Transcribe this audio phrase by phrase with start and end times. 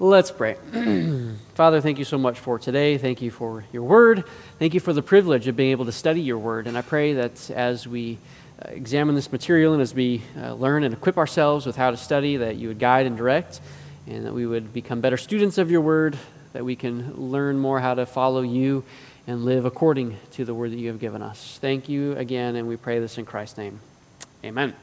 [0.00, 0.56] Let's pray.
[1.54, 2.98] Father, thank you so much for today.
[2.98, 4.22] Thank you for your word.
[4.58, 6.68] Thank you for the privilege of being able to study your word.
[6.68, 8.18] And I pray that as we
[8.64, 11.96] uh, examine this material and as we uh, learn and equip ourselves with how to
[11.96, 13.60] study, that you would guide and direct,
[14.06, 16.16] and that we would become better students of your word,
[16.52, 18.84] that we can learn more how to follow you
[19.26, 21.58] and live according to the word that you have given us.
[21.60, 23.80] Thank you again, and we pray this in Christ's name.
[24.44, 24.74] Amen.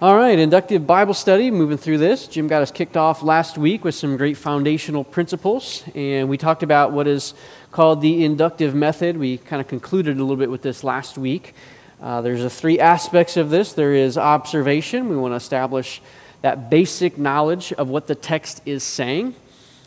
[0.00, 2.28] All right, inductive Bible study, moving through this.
[2.28, 6.62] Jim got us kicked off last week with some great foundational principles, and we talked
[6.62, 7.34] about what is
[7.72, 9.16] called the inductive method.
[9.16, 11.52] We kind of concluded a little bit with this last week.
[12.00, 16.00] Uh, there's a three aspects of this there is observation, we want to establish
[16.42, 19.34] that basic knowledge of what the text is saying.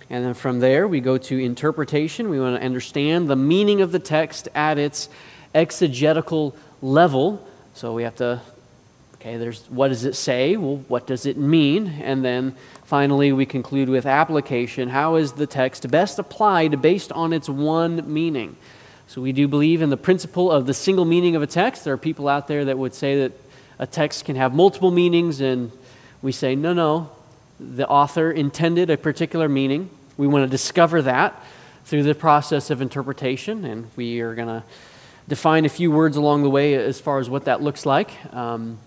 [0.10, 2.30] And then from there, we go to interpretation.
[2.30, 5.08] We want to understand the meaning of the text at its
[5.56, 7.48] exegetical level.
[7.74, 8.42] So we have to
[9.22, 10.58] Okay, there's what does it say?
[10.58, 11.90] Well, what does it mean?
[12.02, 14.90] And then finally, we conclude with application.
[14.90, 18.56] How is the text best applied based on its one meaning?
[19.06, 21.84] So, we do believe in the principle of the single meaning of a text.
[21.84, 23.34] There are people out there that would say that
[23.78, 25.72] a text can have multiple meanings, and
[26.24, 27.12] we say, no, no.
[27.60, 29.92] The author intended a particular meaning.
[30.18, 31.40] We want to discover that
[31.86, 34.64] through the process of interpretation, and we are going to
[35.28, 38.10] define a few words along the way as far as what that looks like.
[38.34, 38.80] Um,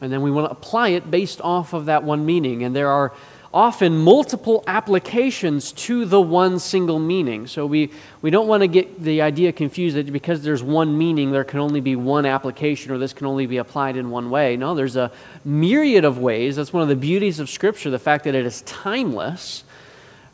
[0.00, 2.62] and then we want to apply it based off of that one meaning.
[2.62, 3.12] And there are
[3.52, 7.48] often multiple applications to the one single meaning.
[7.48, 7.90] So we,
[8.22, 11.58] we don't want to get the idea confused that because there's one meaning, there can
[11.58, 14.56] only be one application or this can only be applied in one way.
[14.56, 15.10] No, there's a
[15.44, 16.56] myriad of ways.
[16.56, 19.64] That's one of the beauties of Scripture, the fact that it is timeless.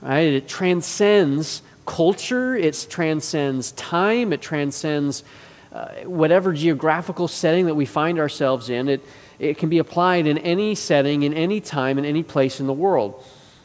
[0.03, 0.35] Right?
[0.35, 5.25] It transcends culture, it transcends time, it transcends
[5.73, 8.89] uh, whatever geographical setting that we find ourselves in.
[8.89, 9.05] It,
[9.39, 12.73] it can be applied in any setting, in any time, in any place in the
[12.73, 13.23] world.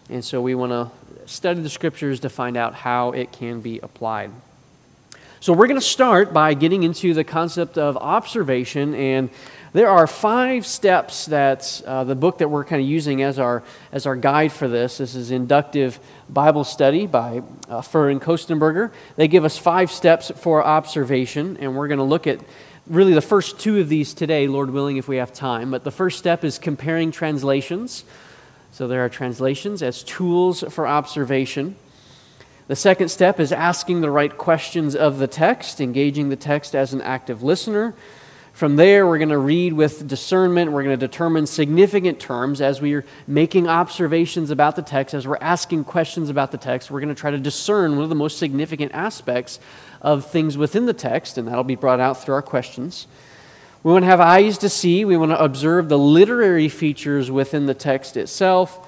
[0.10, 0.92] And so we want to
[1.28, 4.32] study the scriptures to find out how it can be applied.
[5.40, 9.30] So we're going to start by getting into the concept of observation and
[9.74, 13.64] there are five steps that uh, the book that we're kind of using as our,
[13.94, 14.98] as our guide for this.
[14.98, 15.98] This is Inductive
[16.30, 18.92] Bible Study by uh, and Kostenberger.
[19.16, 22.42] They give us five steps for observation, and we're going to look at
[22.88, 25.72] really the first two of these today, Lord willing, if we have time.
[25.72, 28.04] But the first step is comparing translations.
[28.72, 31.76] So there are translations as tools for observation.
[32.68, 36.94] The second step is asking the right questions of the text, engaging the text as
[36.94, 37.94] an active listener.
[38.54, 40.72] From there, we're going to read with discernment.
[40.72, 45.28] We're going to determine significant terms as we are making observations about the text, as
[45.28, 46.92] we're asking questions about the text.
[46.92, 49.60] We're going to try to discern one of the most significant aspects
[50.02, 53.08] of things within the text, and that'll be brought out through our questions.
[53.84, 55.06] We want to have eyes to see.
[55.06, 58.88] We want to observe the literary features within the text itself.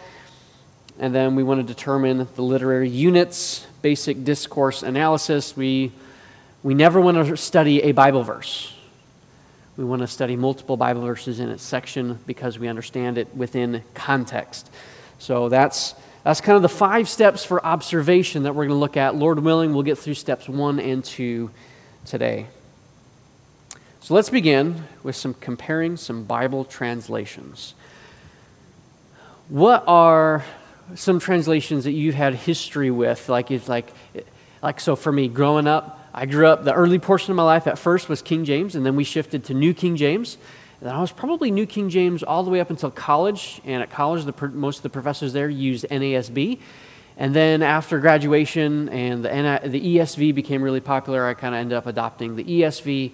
[0.99, 5.57] And then we want to determine the literary units, basic discourse analysis.
[5.57, 5.91] We,
[6.61, 8.75] we never want to study a Bible verse.
[9.75, 13.83] We want to study multiple Bible verses in its section because we understand it within
[13.95, 14.69] context.
[15.17, 18.97] So that's, that's kind of the five steps for observation that we're going to look
[18.97, 19.15] at.
[19.15, 21.51] Lord willing, we'll get through steps one and two
[22.05, 22.47] today.
[23.99, 27.73] So let's begin with some comparing some Bible translations.
[29.49, 30.43] What are
[30.95, 33.29] some translations that you've had history with?
[33.29, 33.87] Like, it's like,
[34.61, 37.65] like so for me, growing up, I grew up, the early portion of my life
[37.65, 40.37] at first was King James, and then we shifted to New King James.
[40.85, 43.61] I was probably New King James all the way up until college.
[43.63, 46.59] And at college, the, most of the professors there used NASB.
[47.17, 51.77] And then after graduation and the, the ESV became really popular, I kind of ended
[51.77, 53.11] up adopting the ESV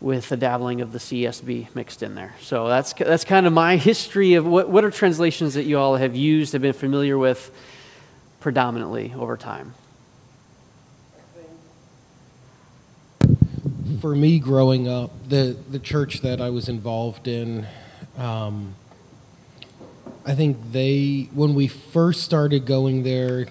[0.00, 2.34] with the dabbling of the CSB mixed in there.
[2.40, 5.96] So that's, that's kind of my history of what, what are translations that you all
[5.96, 7.54] have used, have been familiar with
[8.40, 9.74] predominantly over time.
[14.00, 17.66] For me growing up, the the church that I was involved in,
[18.16, 18.74] um,
[20.24, 23.46] I think they when we first started going there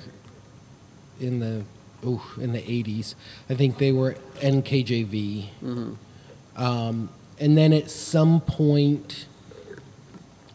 [1.20, 1.64] in the
[2.06, 3.16] ooh, in the eighties,
[3.50, 6.62] I think they were NKJV, mm-hmm.
[6.62, 9.28] um, and then at some point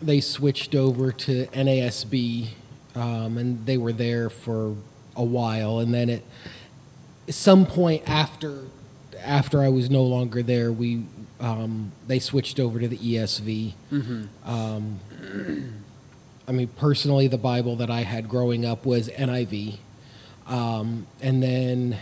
[0.01, 2.49] they switched over to NASB,
[2.95, 4.77] um, and they were there for
[5.17, 6.23] a while, and then at
[7.29, 8.65] some point after
[9.25, 11.05] after I was no longer there, we
[11.41, 13.75] um, they switched over to the ESV.
[13.93, 14.49] Mm-hmm.
[14.49, 15.01] Um,
[16.47, 19.79] I mean, personally, the Bible that I had growing up was NIV,
[20.47, 21.99] um, and then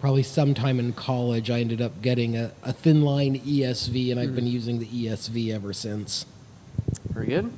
[0.00, 4.34] probably sometime in college, I ended up getting a, a thin line ESV, and I've
[4.34, 4.52] been mm.
[4.52, 6.26] using the ESV ever since.
[7.10, 7.52] Very good.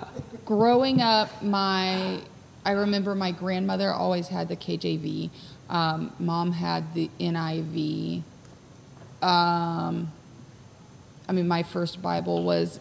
[0.45, 2.19] growing up, my
[2.63, 5.30] I remember my grandmother always had the KJV.
[5.69, 8.24] Um, Mom had the NIV.
[9.22, 10.12] Um,
[11.28, 12.80] I mean, my first Bible was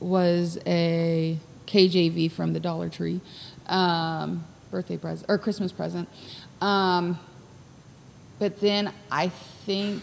[0.00, 3.20] was a KJV from the Dollar Tree,
[3.66, 6.08] um, birthday present or Christmas present.
[6.60, 7.18] Um,
[8.38, 10.02] but then I think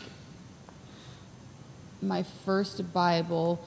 [2.01, 3.66] my first Bible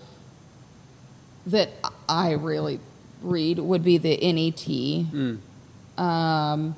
[1.47, 1.71] that
[2.09, 2.81] I really
[3.23, 4.69] read would be the NET.
[5.99, 6.75] Um,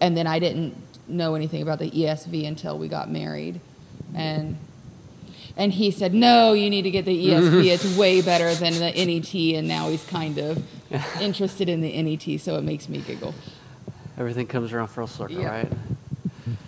[0.00, 0.76] and then I didn't
[1.08, 3.60] know anything about the ESV until we got married.
[4.14, 4.56] And
[5.56, 7.64] and he said, "No, you need to get the ESV.
[7.72, 10.62] it's way better than the NET." And now he's kind of
[11.20, 13.34] interested in the NET, so it makes me giggle.
[14.18, 15.48] Everything comes around full circle, Yeah.
[15.48, 15.72] right?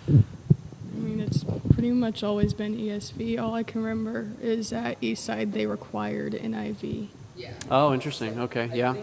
[0.09, 1.43] I mean, it's
[1.73, 3.39] pretty much always been ESV.
[3.39, 7.07] All I can remember is at Eastside they required NIV.
[7.35, 7.51] Yeah.
[7.69, 8.39] Oh, interesting.
[8.39, 8.95] Okay, yeah.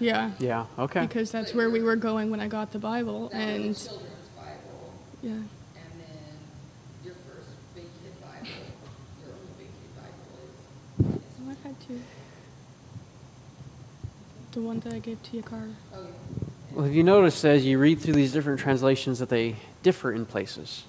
[0.00, 1.00] Yeah, Yeah, okay.
[1.00, 4.06] because that's where we were going when I got the Bible, and children's
[4.36, 4.92] Bible,
[5.24, 5.44] yeah, and
[5.74, 6.38] then
[7.04, 8.46] your first big kid Bible,
[9.20, 9.90] your only big kid
[11.02, 11.22] Bible is.
[11.42, 12.00] Oh, I had two.
[14.52, 15.72] The one that I gave to Yakar.
[15.92, 16.06] Oh.
[16.74, 20.26] Well, have you noticed as you read through these different translations that they differ in
[20.26, 20.84] places?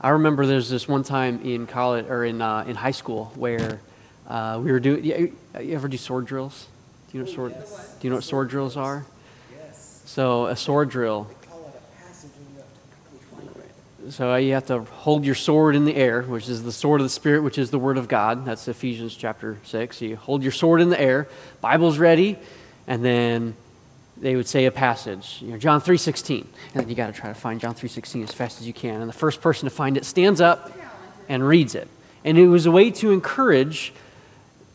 [0.00, 3.80] I remember there's this one time in college or in uh, in high school where
[4.26, 5.04] uh, we were doing.
[5.04, 6.66] You, you ever do sword drills?
[7.10, 7.52] Do you know what sword?
[7.52, 9.06] Do you know what sword drills are?
[9.56, 10.02] Yes.
[10.04, 11.30] So a sword drill.
[11.48, 13.66] Call it a passage and you have to quickly find
[14.06, 14.12] it.
[14.12, 17.04] So you have to hold your sword in the air, which is the sword of
[17.04, 18.44] the Spirit, which is the Word of God.
[18.44, 20.02] That's Ephesians chapter 6.
[20.02, 21.28] You hold your sword in the air,
[21.60, 22.36] Bible's ready,
[22.86, 23.54] and then
[24.16, 26.40] they would say a passage, you know, John 3.16.
[26.40, 29.00] And then you got to try to find John 3.16 as fast as you can.
[29.00, 30.70] And the first person to find it stands up
[31.28, 31.88] and reads it.
[32.24, 33.92] And it was a way to encourage,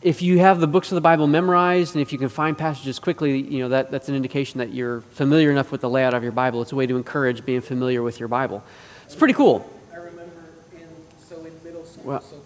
[0.02, 2.98] if you have the books of the Bible memorized and if you can find passages
[2.98, 6.22] quickly, you know, that, that's an indication that you're familiar enough with the layout of
[6.22, 6.62] your Bible.
[6.62, 8.62] It's a way to encourage being familiar with your Bible.
[9.06, 9.68] It's pretty cool.
[9.92, 10.22] I remember
[10.76, 10.86] in,
[11.28, 12.36] so in middle school, Well- so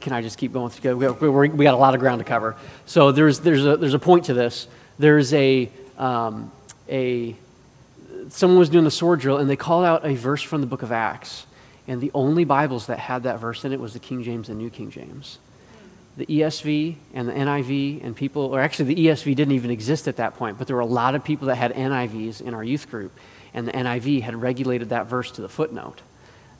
[0.00, 0.70] Can I just keep going?
[0.82, 2.56] we got a lot of ground to cover.
[2.86, 4.66] So there's, there's, a, there's a point to this.
[4.98, 6.50] There's a, um,
[6.88, 7.36] a,
[8.28, 10.82] someone was doing the sword drill and they called out a verse from the book
[10.82, 11.46] of Acts.
[11.86, 14.58] And the only Bibles that had that verse in it was the King James and
[14.58, 15.38] New King James.
[16.16, 20.16] The ESV and the NIV and people, or actually the ESV didn't even exist at
[20.16, 22.90] that point, but there were a lot of people that had NIVs in our youth
[22.90, 23.12] group.
[23.52, 26.02] And the NIV had regulated that verse to the footnote.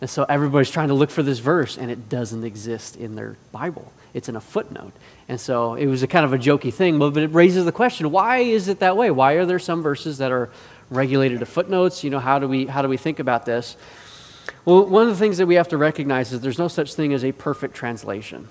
[0.00, 3.36] And so everybody's trying to look for this verse, and it doesn't exist in their
[3.52, 3.92] Bible.
[4.14, 4.92] It's in a footnote.
[5.28, 8.10] And so it was a kind of a jokey thing, but it raises the question
[8.10, 9.10] why is it that way?
[9.10, 10.50] Why are there some verses that are
[10.88, 12.02] regulated to footnotes?
[12.02, 13.76] You know, how do we, how do we think about this?
[14.64, 17.12] Well, one of the things that we have to recognize is there's no such thing
[17.12, 18.48] as a perfect translation.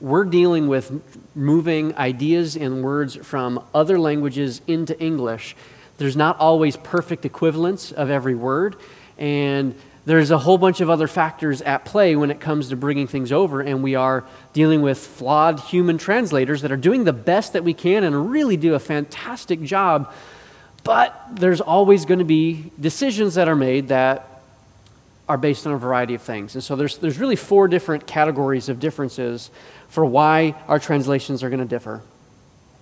[0.00, 1.02] We're dealing with
[1.34, 5.54] moving ideas and words from other languages into English.
[5.98, 8.76] There's not always perfect equivalence of every word,
[9.18, 9.74] and
[10.06, 13.32] there's a whole bunch of other factors at play when it comes to bringing things
[13.32, 17.64] over, and we are dealing with flawed human translators that are doing the best that
[17.64, 20.12] we can and really do a fantastic job.
[20.84, 24.42] But there's always going to be decisions that are made that
[25.28, 26.54] are based on a variety of things.
[26.54, 29.50] And so there's, there's really four different categories of differences
[29.88, 32.02] for why our translations are going to differ.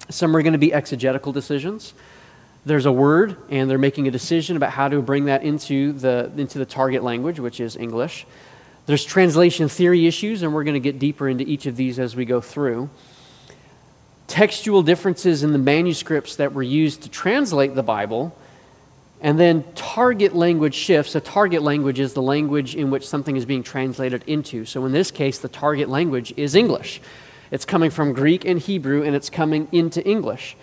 [0.09, 1.93] Some are going to be exegetical decisions.
[2.65, 6.31] There's a word, and they're making a decision about how to bring that into the,
[6.37, 8.27] into the target language, which is English.
[8.87, 12.17] There's translation theory issues, and we're going to get deeper into each of these as
[12.17, 12.91] we go through.
[14.27, 18.37] Textual differences in the manuscripts that were used to translate the Bible
[19.21, 21.15] and then target language shifts.
[21.15, 24.65] A target language is the language in which something is being translated into.
[24.65, 27.01] So in this case, the target language is English.
[27.51, 30.57] It's coming from Greek and Hebrew, and it's coming into English.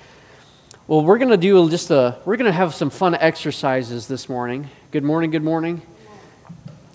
[0.87, 4.29] Well, we're going to do just a, we're going to have some fun exercises this
[4.29, 4.69] morning.
[4.91, 5.81] Good morning, good morning.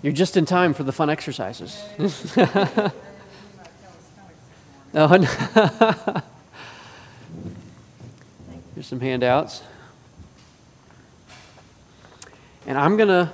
[0.00, 1.82] You're just in time for the fun exercises.
[4.94, 5.08] oh.
[8.76, 9.60] Here's some handouts.
[12.68, 13.32] And I'm going to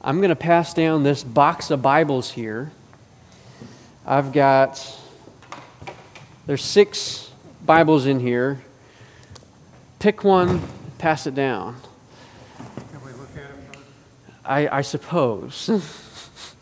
[0.00, 2.72] I'm going to pass down this box of Bibles here.
[4.06, 4.98] I've got
[6.46, 7.30] there's six
[7.66, 8.62] Bibles in here.
[10.00, 10.62] Pick one,
[10.96, 11.76] pass it down.
[12.90, 13.50] Can we look at?
[14.42, 15.68] I, I suppose.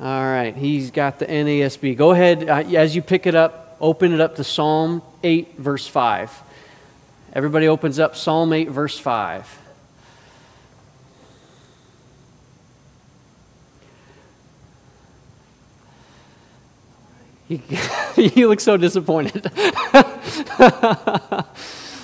[0.00, 1.94] All right, he's got the NASB.
[1.94, 5.86] Go ahead, uh, as you pick it up, open it up to Psalm 8, verse
[5.86, 6.32] 5.
[7.34, 9.58] Everybody opens up Psalm 8, verse 5.
[17.48, 17.60] You,
[18.16, 19.52] you look so disappointed.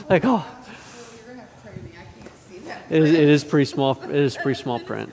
[0.09, 1.91] like, oh, You're gonna have to trade me.
[1.93, 2.83] I can't see that.
[2.91, 4.01] it is, it is pretty small.
[4.03, 5.13] It is pretty small print.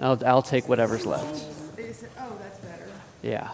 [0.00, 1.76] I'll, I'll take whatever's left.
[1.76, 2.38] They just said, oh.
[3.22, 3.50] Yeah.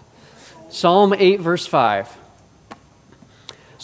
[0.68, 2.23] Psalm 8, verse 5.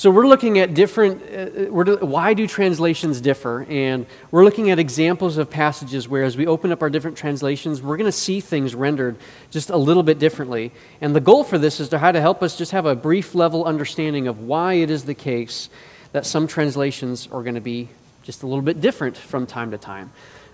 [0.01, 3.67] So we're looking at different, uh, we're, why do translations differ?
[3.69, 7.83] And we're looking at examples of passages where, as we open up our different translations,
[7.83, 9.19] we're going to see things rendered
[9.51, 10.73] just a little bit differently.
[11.03, 13.35] And the goal for this is to how to help us just have a brief
[13.35, 15.69] level understanding of why it is the case
[16.13, 17.91] that some translations are going to be
[18.23, 20.13] just a little bit different from time to time.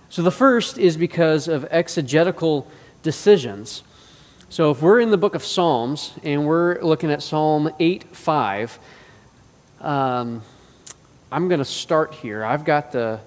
[0.09, 2.67] So the first is because of exegetical
[3.05, 3.85] decisions.
[4.49, 8.79] So if we're in the book of Psalms and we're looking at Psalm 8 5,
[9.87, 10.43] um,
[11.31, 12.45] I'm going to start here.
[12.45, 13.21] I've got the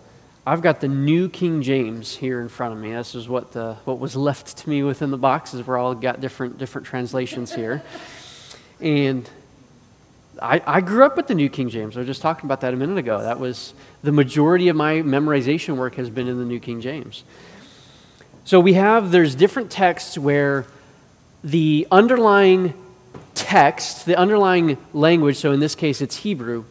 [0.45, 2.91] I've got the New King James here in front of me.
[2.91, 5.65] This is what the what was left to me within the boxes.
[5.65, 7.81] We're all got different different translations here,
[8.81, 9.29] and
[10.41, 11.95] I, I grew up with the New King James.
[11.95, 13.21] I was just talking about that a minute ago.
[13.21, 13.73] That was
[14.03, 17.23] the majority of my memorization work has been in the New King James.
[18.43, 20.65] So we have there's different texts where
[21.41, 22.73] the underlying
[23.49, 26.65] text, the underlying language, so in this case it's Hebrew,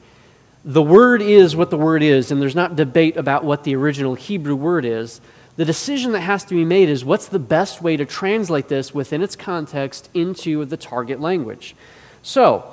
[0.65, 4.15] the word is what the word is, and there's not debate about what the original
[4.15, 5.21] Hebrew word is.
[5.57, 8.95] The decision that has to be made is what's the best way to translate this
[8.95, 11.75] within its context into the target language.
[12.23, 12.73] So,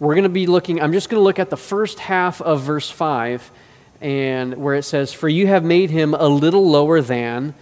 [0.00, 2.62] we're going to be looking, I'm just going to look at the first half of
[2.62, 3.48] verse 5,
[4.00, 7.54] and where it says, For you have made him a little lower than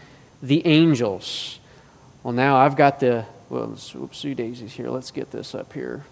[0.42, 1.58] the angels.
[2.22, 4.88] Well, now I've got the well, oopsie daisies here.
[4.88, 6.06] Let's get this up here.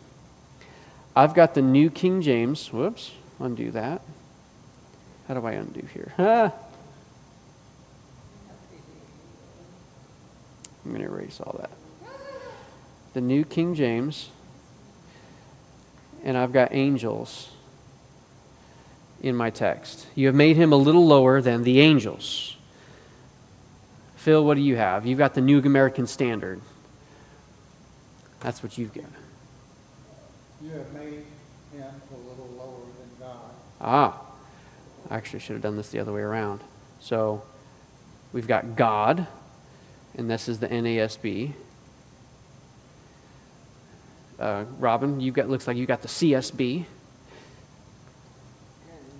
[1.16, 2.70] I've got the New King James.
[2.70, 4.02] Whoops, undo that.
[5.26, 6.12] How do I undo here?
[6.18, 6.52] Ah.
[10.84, 11.70] I'm going to erase all that.
[13.14, 14.28] The New King James.
[16.22, 17.48] And I've got angels
[19.22, 20.06] in my text.
[20.14, 22.54] You have made him a little lower than the angels.
[24.16, 25.06] Phil, what do you have?
[25.06, 26.60] You've got the New American Standard.
[28.40, 29.04] That's what you've got.
[30.62, 31.24] You have made
[31.72, 33.50] him a little lower than God.
[33.80, 34.20] Ah,
[35.10, 36.60] I actually should have done this the other way around.
[37.00, 37.42] So
[38.32, 39.26] we've got God,
[40.16, 41.52] and this is the NASB.
[44.38, 46.76] Uh, Robin, you got looks like you got the CSB.
[46.76, 46.86] And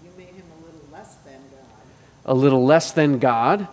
[0.03, 2.25] you made him a little less than God.
[2.25, 3.69] A little less than God.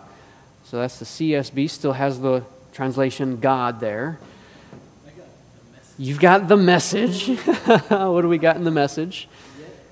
[0.64, 1.70] So that's the CSB.
[1.70, 4.18] Still has the translation God there.
[5.98, 7.26] You've got the message.
[7.88, 9.28] what do we got in the message?
[9.58, 9.84] Yet,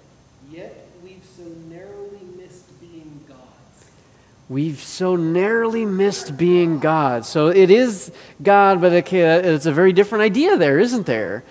[0.53, 3.85] yet we've so narrowly missed being gods.
[4.49, 7.27] We've so narrowly missed being God.
[7.27, 11.43] So it is God, but it's a very different idea there, isn't there?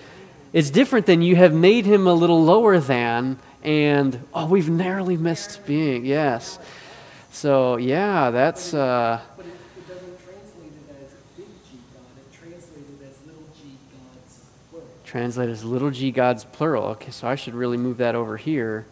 [0.54, 5.18] It's different than you have made him a little lower than, and oh, we've narrowly
[5.18, 6.06] missed being.
[6.06, 6.58] Yes.
[7.30, 8.72] So yeah, that's.
[8.72, 13.44] Uh, But it, it doesn't translate it as big G God, it translated as little
[13.54, 14.40] g gods,
[15.16, 15.24] plural.
[15.24, 16.84] translated as little g gods plural.
[16.84, 18.86] Okay, so I should really move that over here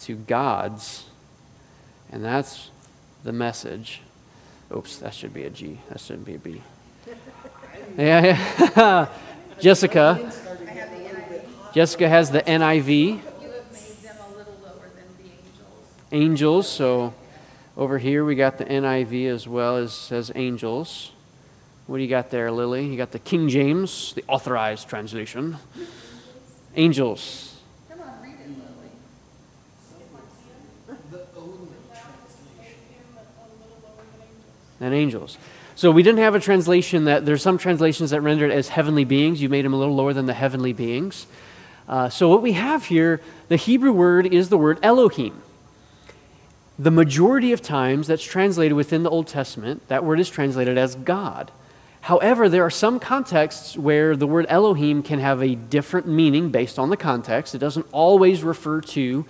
[0.00, 1.04] to gods.
[2.10, 2.70] And that's
[3.24, 4.00] the message.
[4.74, 5.78] Oops, that should be a G.
[5.88, 6.62] That shouldn't be a B.
[7.96, 8.36] Yeah,
[8.76, 9.08] yeah.
[9.60, 10.30] Jessica.
[11.72, 12.88] Jessica has the NIV.
[12.88, 15.86] You have made them a little lower than the angels.
[16.12, 16.68] Angels.
[16.68, 17.14] So
[17.76, 21.12] over here we got the NIV as well as says angels.
[21.88, 22.84] What do you got there, Lily?
[22.84, 25.56] You got the King James, the authorized translation.
[26.76, 27.56] Angels.
[27.88, 28.90] Come on, read it, Lily.
[31.10, 32.76] The only translation.
[34.78, 35.38] than angels.
[35.76, 39.04] So we didn't have a translation that there's some translations that render it as heavenly
[39.04, 39.40] beings.
[39.40, 41.26] You made them a little lower than the heavenly beings.
[41.88, 45.40] Uh, so what we have here, the Hebrew word is the word Elohim.
[46.78, 50.94] The majority of times that's translated within the Old Testament, that word is translated as
[50.94, 51.50] God.
[52.00, 56.78] However, there are some contexts where the word Elohim can have a different meaning based
[56.78, 57.54] on the context.
[57.54, 59.26] It doesn't always refer to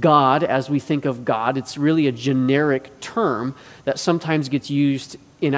[0.00, 1.58] God as we think of God.
[1.58, 3.54] It's really a generic term
[3.84, 5.52] that sometimes gets used in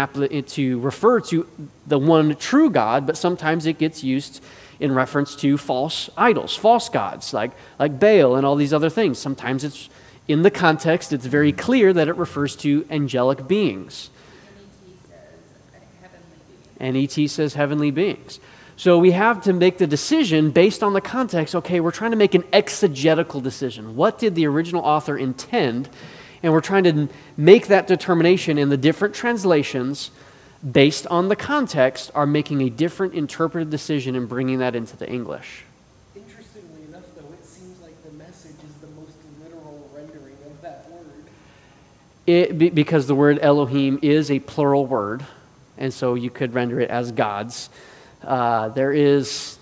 [0.46, 1.46] to refer to
[1.86, 4.42] the one true God, but sometimes it gets used
[4.80, 9.18] in reference to false idols, false gods, like, like Baal and all these other things.
[9.18, 9.88] Sometimes it's
[10.26, 14.10] in the context, it's very clear that it refers to angelic beings.
[16.80, 18.40] NET says heavenly beings.
[18.76, 21.54] So we have to make the decision based on the context.
[21.54, 23.96] Okay, we're trying to make an exegetical decision.
[23.96, 25.88] What did the original author intend?
[26.42, 30.10] And we're trying to make that determination in the different translations
[30.70, 35.08] based on the context, are making a different interpretive decision and bringing that into the
[35.08, 35.64] English.
[36.14, 40.88] Interestingly enough, though, it seems like the message is the most literal rendering of that
[40.90, 41.24] word.
[42.26, 45.24] It, because the word Elohim is a plural word,
[45.78, 47.70] and so you could render it as gods.
[48.22, 49.58] Uh, there is,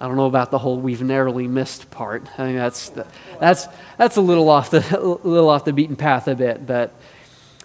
[0.00, 2.22] I don't know about the whole we've narrowly missed part.
[2.34, 2.92] I think that's
[3.40, 4.80] that's that's a little off the
[5.24, 6.66] little off the beaten path a bit.
[6.66, 6.92] But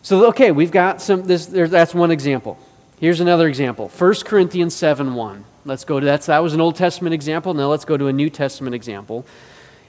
[0.01, 1.23] so okay, we've got some.
[1.23, 2.57] This there, that's one example.
[3.00, 3.89] Here's another example.
[3.89, 5.45] 1 Corinthians seven one.
[5.65, 7.53] Let's go to that's that was an Old Testament example.
[7.53, 9.25] Now let's go to a New Testament example.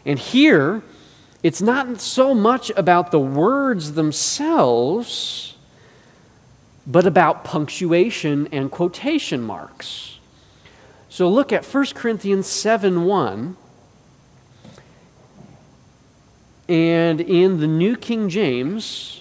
[0.07, 0.83] And here,
[1.43, 5.54] it's not so much about the words themselves,
[6.87, 10.19] but about punctuation and quotation marks.
[11.09, 13.57] So look at 1 Corinthians 7 1.
[16.67, 19.21] And in the New King James,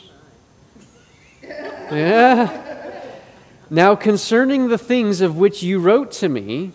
[1.43, 2.59] yeah.
[3.69, 6.73] Now concerning the things of which you wrote to me,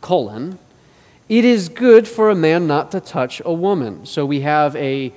[0.00, 0.58] colon,
[1.28, 4.04] it is good for a man not to touch a woman.
[4.04, 5.12] So we have a,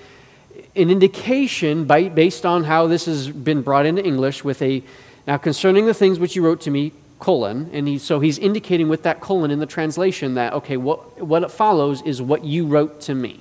[0.76, 4.84] an indication by, based on how this has been brought into English with a,
[5.28, 8.90] now concerning the things which you wrote to me, colon, and he, so he's indicating
[8.90, 12.66] with that colon in the translation that, okay, what, what it follows is what you
[12.66, 13.40] wrote to me.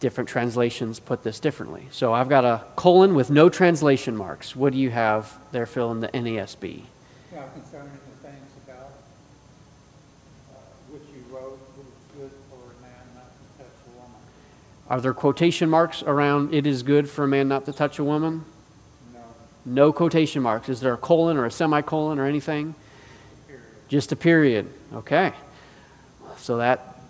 [0.00, 1.86] Different translations put this differently.
[1.92, 4.56] So I've got a colon with no translation marks.
[4.56, 6.82] What do you have there, Phil, in the NASB?
[7.32, 8.90] Yeah, concerning the things about,
[10.50, 10.58] uh,
[10.90, 11.86] which you wrote, it was
[12.18, 14.18] good for a man not to touch a woman.
[14.92, 18.04] Are there quotation marks around it is good for a man not to touch a
[18.04, 18.44] woman?
[19.14, 19.20] No,
[19.64, 20.68] No quotation marks.
[20.68, 22.74] Is there a colon or a semicolon or anything?
[23.46, 23.64] period.
[23.88, 24.68] Just a period.
[24.92, 25.32] Okay.
[26.36, 27.00] So that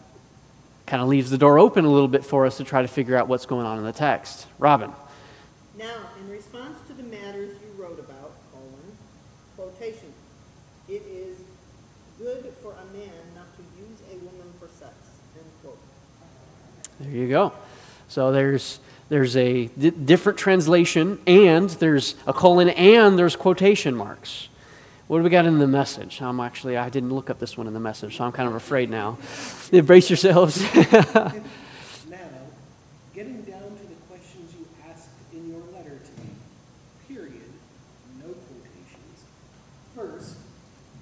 [0.86, 3.16] kind of leaves the door open a little bit for us to try to figure
[3.16, 4.46] out what's going on in the text.
[4.60, 4.92] Robin.
[5.76, 8.96] Now, in response to the matters you wrote about, colon,
[9.56, 10.12] quotation,
[10.88, 11.36] it is
[12.16, 14.94] good for a man not to use a woman for sex,
[15.34, 15.78] end quote.
[17.00, 17.52] There you go.
[18.12, 24.50] So there's there's a different translation and there's a colon and there's quotation marks.
[25.06, 26.20] What do we got in the message?
[26.20, 28.54] I'm actually I didn't look up this one in the message, so I'm kind of
[28.54, 29.16] afraid now.
[29.72, 30.62] Embrace yourselves.
[32.10, 32.18] Now,
[33.14, 36.28] getting down to the questions you asked in your letter to me,
[37.08, 37.48] period,
[38.18, 39.24] no quotations.
[39.96, 40.36] First,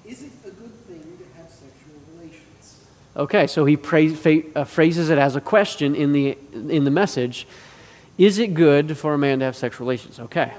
[0.06, 2.84] is it a good thing to have sexual relations?
[3.16, 7.46] Okay, so he uh, phrases it as a question in the, in the message
[8.18, 10.20] Is it good for a man to have sexual relations?
[10.20, 10.52] Okay.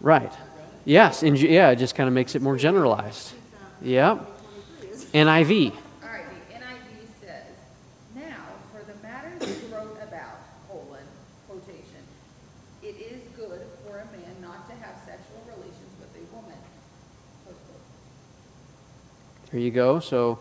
[0.00, 0.32] Right.
[0.84, 3.32] Yes, in, yeah, it just kind of makes it more generalized.
[3.82, 4.28] Yep.
[5.14, 5.70] NIV.
[6.02, 7.54] All right, the NIV says,
[8.16, 8.42] now,
[8.72, 11.04] for the matters you wrote about, colon,
[11.46, 12.02] quotation,
[12.82, 16.58] it is good for a man not to have sexual relations with a woman,
[17.44, 17.86] close quote.
[19.52, 20.00] There you go.
[20.00, 20.38] So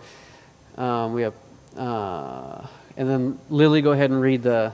[0.77, 1.33] um, we have,
[1.75, 4.71] uh, and then Lily, go ahead and read the,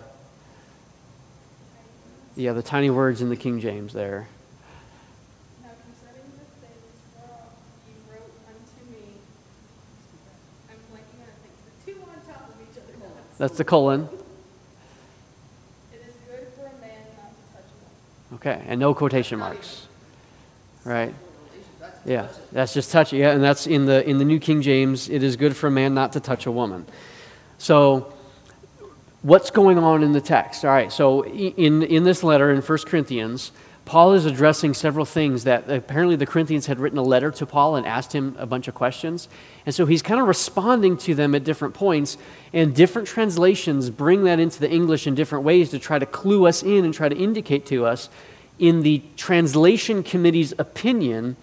[2.36, 4.28] yeah, the tiny words in the King James there.
[5.64, 6.78] Now concerning the things
[7.16, 7.50] whereof
[7.88, 9.18] you wrote unto me,
[10.70, 12.94] I'm blanking on things, the two on top of each other.
[13.40, 14.08] That's the colon.
[15.92, 17.72] It is good for a man not to touch
[18.32, 18.36] a.
[18.36, 19.88] Okay, and no quotation marks.
[20.86, 21.16] Right.
[22.08, 23.12] Yeah, that's just touch.
[23.12, 25.10] Yeah, and that's in the in the New King James.
[25.10, 26.86] It is good for a man not to touch a woman.
[27.58, 28.14] So,
[29.24, 30.64] what's going on in the text?
[30.64, 30.90] All right.
[30.90, 33.52] So, in in this letter in 1 Corinthians,
[33.84, 37.76] Paul is addressing several things that apparently the Corinthians had written a letter to Paul
[37.76, 39.28] and asked him a bunch of questions,
[39.66, 42.18] and so he's kind of responding to them at different points.
[42.54, 46.48] And different translations bring that into the English in different ways to try to clue
[46.48, 48.08] us in and try to indicate to us,
[48.60, 51.36] in the translation committee's opinion,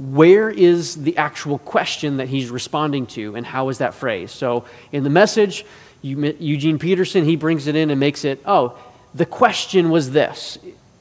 [0.00, 4.34] where is the actual question that he's responding to and how is that phrased?
[4.34, 5.64] So in the message
[6.02, 8.78] eugene peterson he brings it in and makes it oh
[9.14, 10.56] the question was this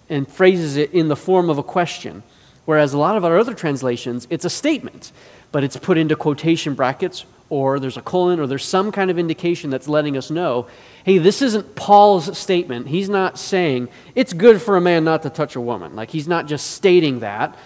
[0.10, 2.24] and phrases it in the form of a question.
[2.66, 5.14] Whereas a lot of our other translations it's a statement
[5.54, 9.18] but it's put into quotation brackets or there's a colon or there's some kind of
[9.18, 10.68] indication that's letting us know
[11.06, 12.90] hey this isn't paul's statement.
[12.90, 15.96] He's not saying it's good for a man not to touch a woman.
[15.96, 17.58] Like he's not just stating that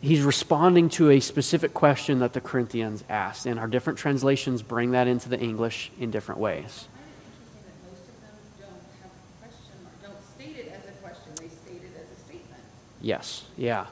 [0.00, 4.92] he's responding to a specific question that the Corinthians asked, and our different translations bring
[4.92, 6.86] that into the English in different ways.
[13.00, 13.86] Yes, yeah.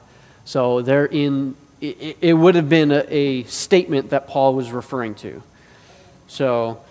[0.45, 5.15] So they're in, it, it would have been a, a statement that Paul was referring
[5.15, 5.41] to.
[6.27, 6.81] So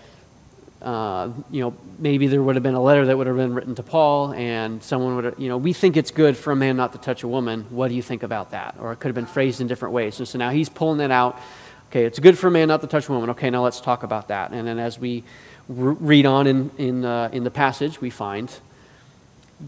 [0.81, 3.75] uh, you know, maybe there would have been a letter that would have been written
[3.75, 6.77] to Paul, and someone would, have, you know, we think it's good for a man
[6.77, 7.65] not to touch a woman.
[7.69, 8.75] What do you think about that?
[8.79, 10.19] Or it could have been phrased in different ways.
[10.19, 11.39] And so now he's pulling that out.
[11.89, 13.29] Okay, it's good for a man not to touch a woman.
[13.31, 14.51] Okay, now let's talk about that.
[14.51, 15.23] And then as we
[15.67, 18.51] re- read on in, in, uh, in the passage, we find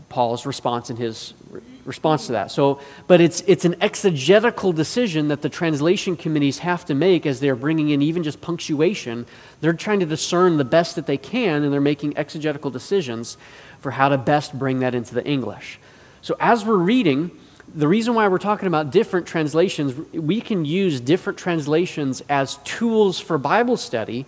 [0.07, 2.51] Paul's response and his re- response to that.
[2.51, 7.39] So, but it's, it's an exegetical decision that the translation committees have to make as
[7.39, 9.25] they're bringing in even just punctuation.
[9.61, 13.37] They're trying to discern the best that they can, and they're making exegetical decisions
[13.79, 15.79] for how to best bring that into the English.
[16.21, 17.31] So, as we're reading,
[17.73, 23.19] the reason why we're talking about different translations, we can use different translations as tools
[23.19, 24.25] for Bible study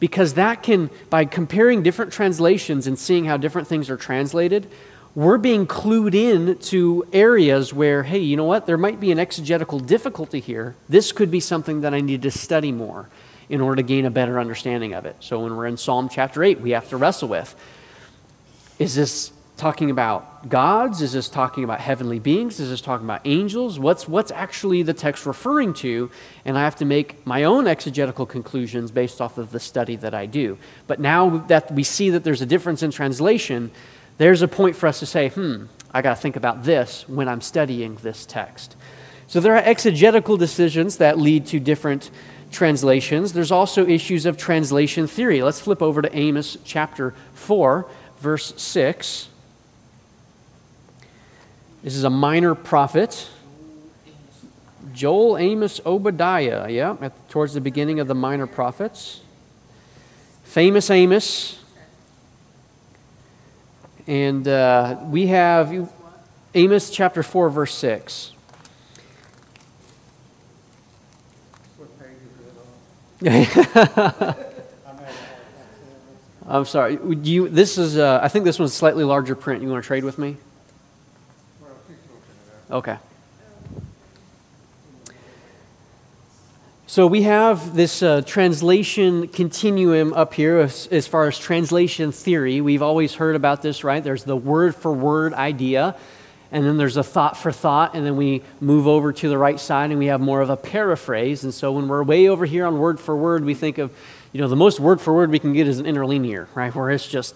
[0.00, 4.68] because that can, by comparing different translations and seeing how different things are translated,
[5.14, 9.18] we're being clued in to areas where, hey, you know what, there might be an
[9.18, 10.74] exegetical difficulty here.
[10.88, 13.08] This could be something that I need to study more
[13.48, 15.16] in order to gain a better understanding of it.
[15.20, 17.54] So when we're in Psalm chapter 8, we have to wrestle with
[18.76, 21.00] is this talking about gods?
[21.00, 22.58] Is this talking about heavenly beings?
[22.58, 23.78] Is this talking about angels?
[23.78, 26.10] What's, what's actually the text referring to?
[26.44, 30.12] And I have to make my own exegetical conclusions based off of the study that
[30.12, 30.58] I do.
[30.88, 33.70] But now that we see that there's a difference in translation,
[34.18, 37.28] there's a point for us to say, hmm, I got to think about this when
[37.28, 38.76] I'm studying this text.
[39.26, 42.10] So there are exegetical decisions that lead to different
[42.50, 43.32] translations.
[43.32, 45.42] There's also issues of translation theory.
[45.42, 49.28] Let's flip over to Amos chapter 4, verse 6.
[51.82, 53.28] This is a minor prophet.
[54.92, 59.20] Joel, Amos, Obadiah, yeah, at, towards the beginning of the minor prophets.
[60.44, 61.58] Famous Amos.
[64.06, 65.90] And uh, we have
[66.54, 68.32] Amos chapter 4, verse 6.
[71.76, 72.08] What page
[73.22, 73.34] is
[73.76, 74.34] it on?
[76.46, 76.96] I'm sorry.
[76.96, 79.62] Would you, this is, uh, I think this one's slightly larger print.
[79.62, 80.36] You want to trade with me?
[81.62, 82.76] well, she's looking it up.
[82.76, 82.98] Okay.
[86.94, 92.60] So we have this uh, translation continuum up here as, as far as translation theory.
[92.60, 94.00] We've always heard about this, right?
[94.00, 95.96] There's the word for word idea,
[96.52, 99.58] and then there's a thought for thought, and then we move over to the right
[99.58, 101.42] side and we have more of a paraphrase.
[101.42, 103.90] And so when we're way over here on word for word, we think of,
[104.32, 106.72] you know, the most word for word we can get is an interlinear, right?
[106.72, 107.34] Where it's just,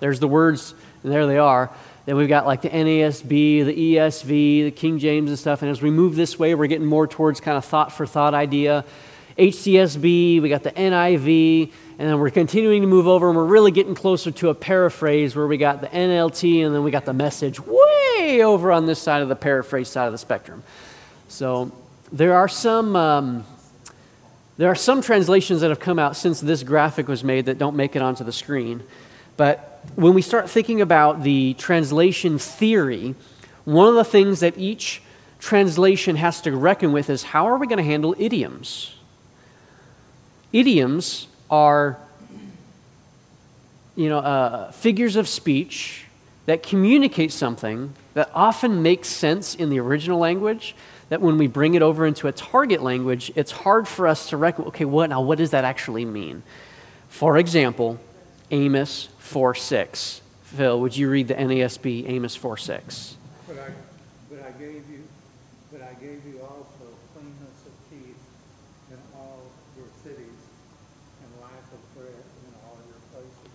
[0.00, 1.70] there's the words, and there they are.
[2.06, 3.28] Then we've got like the NASB,
[3.64, 5.62] the ESV, the King James and stuff.
[5.62, 8.34] And as we move this way, we're getting more towards kind of thought for thought
[8.34, 8.84] idea.
[9.38, 13.70] HCSB, we got the NIV, and then we're continuing to move over, and we're really
[13.70, 17.12] getting closer to a paraphrase where we got the NLT, and then we got the
[17.12, 20.62] message way over on this side of the paraphrase side of the spectrum.
[21.28, 21.72] So
[22.12, 22.96] there are some.
[22.96, 23.44] Um,
[24.60, 27.76] there are some translations that have come out since this graphic was made that don't
[27.76, 28.82] make it onto the screen.
[29.40, 33.14] But when we start thinking about the translation theory,
[33.64, 35.00] one of the things that each
[35.38, 38.94] translation has to reckon with is how are we going to handle idioms?
[40.52, 41.96] Idioms are
[43.96, 46.04] you know, uh, figures of speech
[46.44, 50.76] that communicate something that often makes sense in the original language,
[51.08, 54.36] that when we bring it over into a target language, it's hard for us to
[54.36, 56.42] reckon, okay, what now, what does that actually mean?
[57.08, 57.98] For example,
[58.50, 60.22] Amos 4 6.
[60.42, 63.16] Phil, would you read the NASB Amos 4 6?
[63.46, 63.70] But I,
[64.28, 65.04] but I gave you,
[65.70, 68.18] but I gave you also cleanness of teeth
[68.90, 69.42] in all
[69.76, 70.40] your cities
[71.22, 73.52] and lack of bread in all your places.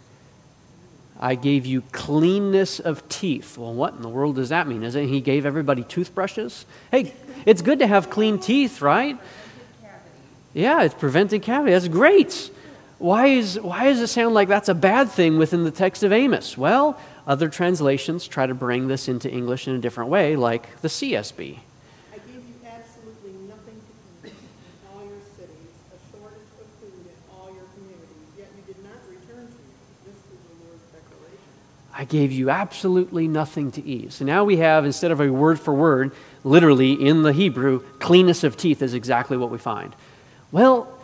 [1.19, 3.57] I gave you cleanness of teeth.
[3.57, 4.81] Well, what in the world does that mean?
[4.81, 6.65] Isn't it he gave everybody toothbrushes?
[6.89, 7.13] Hey,
[7.45, 9.19] it's good to have clean teeth, right?
[10.53, 11.73] Yeah, it's preventing cavity.
[11.73, 12.49] That's great.
[12.97, 16.13] Why, is, why does it sound like that's a bad thing within the text of
[16.13, 16.57] Amos?
[16.57, 20.87] Well, other translations try to bring this into English in a different way, like the
[20.87, 21.57] CSB.
[22.13, 23.81] I gave you absolutely nothing
[24.23, 25.51] to eat in all your cities,
[25.91, 29.75] a shortage of food in all your communities, yet you did not return to me.
[30.05, 31.39] This is the Lord's declaration.
[31.93, 34.13] I gave you absolutely nothing to eat.
[34.13, 36.13] So now we have, instead of a word for word,
[36.45, 39.93] literally in the Hebrew, cleanness of teeth is exactly what we find.
[40.53, 40.94] Well,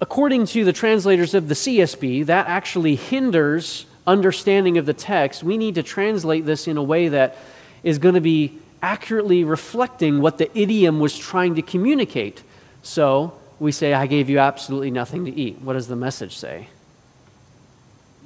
[0.00, 5.42] according to the translators of the CSB, that actually hinders understanding of the text.
[5.42, 7.36] We need to translate this in a way that
[7.82, 12.42] is going to be accurately reflecting what the idiom was trying to communicate.
[12.82, 15.60] So we say, I gave you absolutely nothing to eat.
[15.60, 16.68] What does the message say?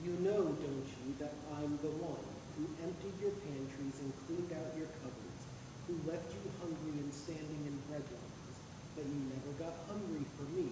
[0.04, 2.20] You know, don't you, that I'm the one
[2.58, 5.42] who emptied your pantries and cleaned out your cupboards,
[5.86, 8.56] who left you hungry and standing in bread lines,
[8.96, 10.68] but you never got hungry for me.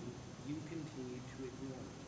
[0.50, 2.02] You continued to ignore me.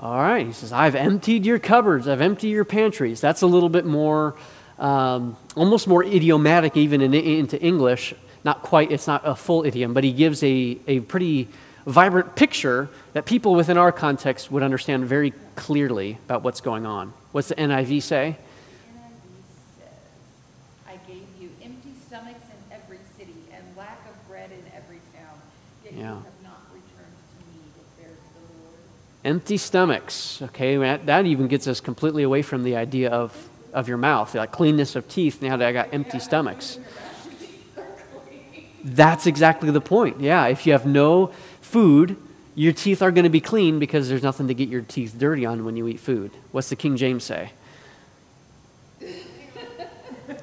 [0.00, 0.46] All right.
[0.46, 3.20] He says, I've emptied your cupboards, I've emptied your pantries.
[3.20, 4.36] That's a little bit more,
[4.78, 8.14] um, almost more idiomatic even in, into English.
[8.44, 11.48] Not quite, it's not a full idiom, but he gives a, a pretty
[11.84, 17.12] vibrant picture that people within our context would understand very clearly about what's going on.
[17.32, 18.36] What's the NIV say?
[18.94, 19.18] NIV
[19.76, 19.88] says,
[20.86, 25.40] I gave you empty stomachs in every city and lack of bread in every town,
[25.82, 26.14] yet you Yeah.
[26.14, 28.78] have not returned to me, declares the Lord.
[29.28, 30.40] Empty stomachs.
[30.40, 34.52] Okay, that, even gets us completely away from the idea of, of your mouth, like
[34.52, 35.42] cleanness of teeth.
[35.42, 36.78] Now that I got empty stomachs.
[38.82, 40.20] That's exactly the point.
[40.20, 42.16] Yeah, if you have no food,
[42.54, 45.44] your teeth are going to be clean because there's nothing to get your teeth dirty
[45.44, 46.30] on when you eat food.
[46.52, 47.52] What's the King James say?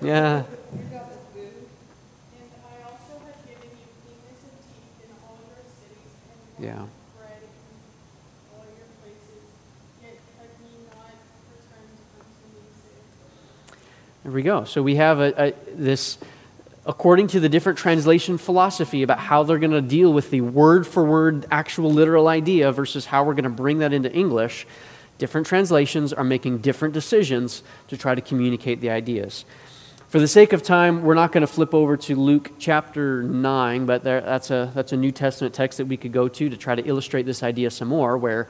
[0.02, 0.44] Yeah.
[0.44, 0.46] And
[0.94, 6.82] I also have given you cleanness of teeth in all your cities and Yeah.
[6.82, 7.78] lack of bread in
[8.52, 9.46] all your places,
[10.04, 11.16] yet have ye not
[11.48, 13.80] returned unto me, saith the Lord.
[14.26, 14.64] There we go.
[14.64, 16.18] So we have a, a, this,
[16.88, 20.88] according to the different translation philosophy, about how they're going to deal with the word
[20.88, 24.66] for word, actual literal idea versus how we're going to bring that into English.
[25.20, 29.46] Different translations are making different decisions to try to communicate the ideas.
[30.10, 33.86] For the sake of time, we're not going to flip over to Luke chapter 9,
[33.86, 36.58] but there, that's, a, that's a New Testament text that we could go to to
[36.58, 38.18] try to illustrate this idea some more.
[38.18, 38.48] Where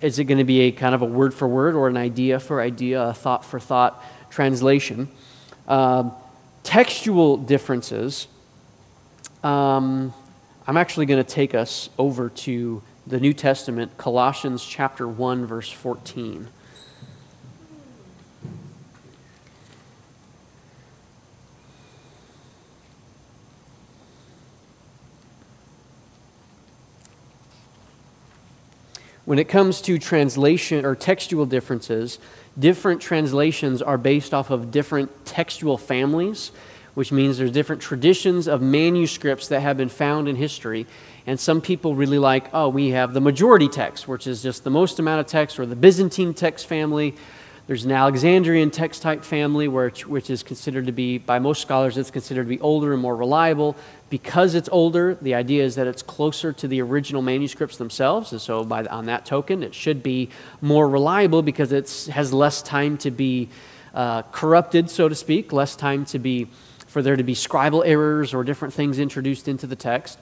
[0.00, 2.38] is it going to be a kind of a word for word or an idea
[2.38, 4.00] for idea, a thought for thought
[4.30, 5.08] translation?
[5.66, 6.12] Um,
[6.62, 8.28] textual differences.
[9.42, 10.12] Um,
[10.66, 15.70] I'm actually going to take us over to the New Testament, Colossians chapter 1, verse
[15.70, 16.48] 14.
[29.24, 32.18] When it comes to translation or textual differences,
[32.58, 36.50] different translations are based off of different textual families,
[36.94, 40.86] which means there's different traditions of manuscripts that have been found in history.
[41.26, 44.70] And some people really like, oh, we have the majority text, which is just the
[44.70, 47.14] most amount of text, or the Byzantine text family.
[47.68, 51.98] There's an Alexandrian text type family, which, which is considered to be, by most scholars,
[51.98, 53.76] it's considered to be older and more reliable.
[54.08, 58.32] Because it's older, the idea is that it's closer to the original manuscripts themselves.
[58.32, 60.30] And so, by, on that token, it should be
[60.62, 63.50] more reliable because it has less time to be
[63.92, 66.48] uh, corrupted, so to speak, less time to be,
[66.86, 70.18] for there to be scribal errors or different things introduced into the text.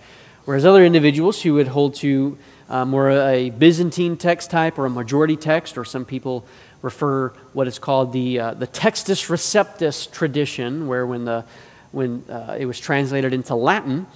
[0.46, 5.36] Whereas other individuals who would hold to more a Byzantine text type or a majority
[5.36, 6.44] text, or some people
[6.82, 11.44] refer what is called the, uh, the Textus Receptus tradition, where when, the,
[11.92, 14.06] when uh, it was translated into Latin,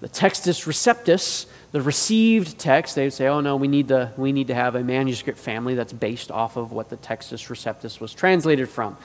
[0.00, 4.32] the Textus Receptus, the received text, they would say, oh no, we need, the, we
[4.32, 8.12] need to have a manuscript family that's based off of what the Textus Receptus was
[8.12, 8.96] translated from.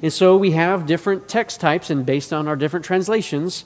[0.00, 3.64] And so we have different text types, and based on our different translations,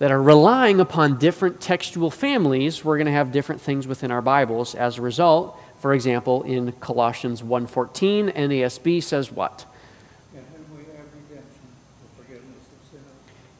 [0.00, 4.22] that are relying upon different textual families, we're going to have different things within our
[4.22, 4.74] Bibles.
[4.74, 9.64] As a result, for example, in Colossians 1:14, NASB says what?
[10.34, 11.68] In whom we have redemption,
[12.02, 13.08] the forgiveness of sins.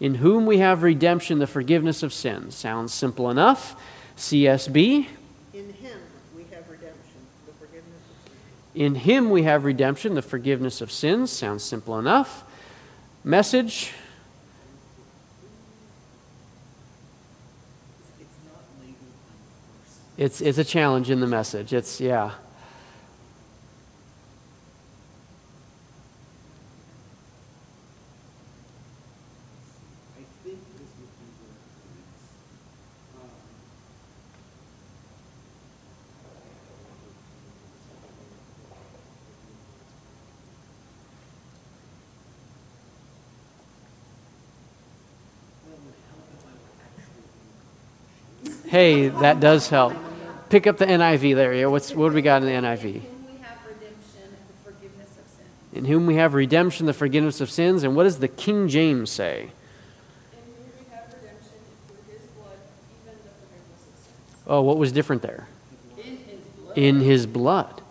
[0.01, 2.55] In whom we have redemption, the forgiveness of sins.
[2.55, 3.75] Sounds simple enough.
[4.17, 5.09] CSB,
[5.55, 5.99] In him
[6.37, 8.75] we have redemption, the forgiveness of sins.
[8.75, 11.31] in him we have redemption, the forgiveness of sins.
[11.33, 12.45] Sounds simple enough.
[13.25, 13.93] Message,
[18.21, 20.10] It's not labeled on the first.
[20.21, 21.73] It's, it's a challenge in the message.
[21.73, 22.33] It's, yeah.
[48.67, 50.10] Hey, that does help.
[50.51, 51.55] Pick up the NIV there.
[51.55, 52.97] Yeah, what's, what do we got in the NIV?
[52.97, 55.49] In whom we have redemption, the forgiveness of sins.
[55.73, 57.85] In whom we have redemption, the forgiveness of sins.
[57.85, 59.43] And what does the King James say?
[59.43, 61.53] In whom we have redemption
[61.87, 62.59] through his blood,
[62.91, 64.45] even the forgiveness of sins.
[64.49, 65.47] Oh, what was different there?
[65.97, 66.77] In his blood.
[66.77, 67.83] In his blood.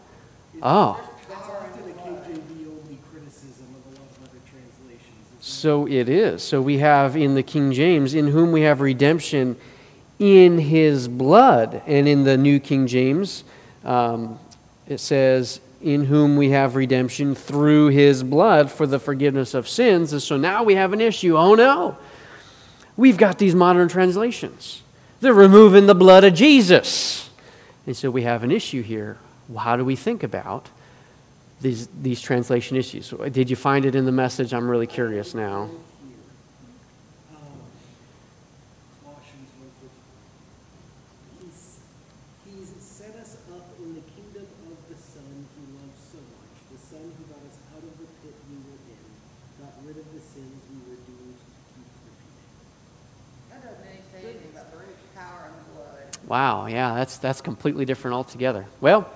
[0.62, 5.16] Oh, That's often KJV only criticism of a lot of other translations.
[5.40, 6.44] so it is.
[6.44, 9.56] So we have in the King James, in whom we have redemption
[10.20, 11.82] in his blood.
[11.88, 13.44] And in the New King James,
[13.84, 14.38] um,
[14.88, 20.12] it says, in whom we have redemption through his blood for the forgiveness of sins.
[20.12, 21.38] And so now we have an issue.
[21.38, 21.98] Oh no,
[22.98, 24.82] we've got these modern translations.
[25.22, 27.30] They're removing the blood of Jesus.
[27.88, 29.18] And so we have an issue here.
[29.58, 30.68] how do we think about
[31.62, 33.14] these, these translation issues?
[33.32, 34.54] Did you find it in the message?
[34.54, 35.66] I'm really curious now.
[35.66, 35.76] Here.
[37.32, 37.40] Um,
[39.04, 40.30] Colossians one fifteen.
[41.42, 41.80] He's,
[42.46, 45.26] he's set us up in the kingdom of the Son
[45.58, 48.80] he loves so much, the Son who got us out of the pit we were
[48.86, 49.04] in,
[49.60, 53.50] got rid of the sins we were doomed to keep repeating.
[53.50, 56.30] That doesn't say anything about the power and the blood.
[56.30, 58.68] Wow, yeah, that's, that's completely different altogether.
[58.82, 59.12] Well,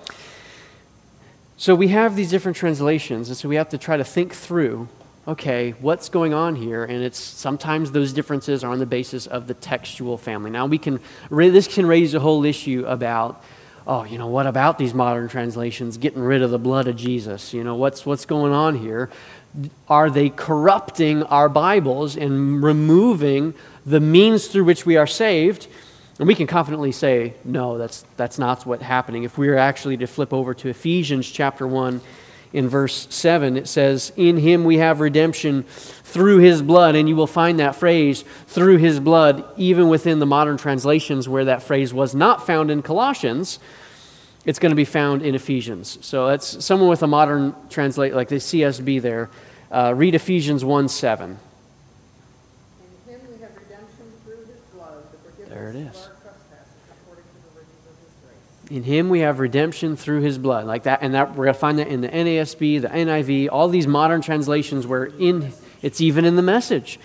[1.56, 4.88] so we have these different translations, and so we have to try to think through
[5.26, 6.84] okay, what's going on here?
[6.84, 10.50] And it's sometimes those differences are on the basis of the textual family.
[10.50, 13.42] Now, we can, this can raise a whole issue about,
[13.86, 17.54] oh, you know, what about these modern translations getting rid of the blood of Jesus?
[17.54, 19.08] You know, what's, what's going on here?
[19.88, 23.54] Are they corrupting our Bibles and removing
[23.86, 25.68] the means through which we are saved?
[26.18, 29.24] And we can confidently say, no, that's, that's not what's happening.
[29.24, 32.00] If we are actually to flip over to Ephesians chapter 1,
[32.54, 36.94] in verse 7, it says, In him we have redemption through his blood.
[36.94, 41.46] And you will find that phrase, through his blood, even within the modern translations where
[41.46, 43.58] that phrase was not found in Colossians.
[44.44, 45.98] It's going to be found in Ephesians.
[46.02, 49.30] So that's someone with a modern translate, like the CSB there.
[49.70, 51.38] Uh, read Ephesians 1 7.
[53.06, 55.04] In him we have redemption through his blood,
[55.38, 55.86] the There it is.
[55.86, 58.76] of our trespasses according to the riches of his grace.
[58.76, 60.66] In him we have redemption through his blood.
[60.66, 63.68] Like that, and that we're going to find that in the NASB, the NIV, all
[63.68, 66.98] these modern translations where in it's even in the message.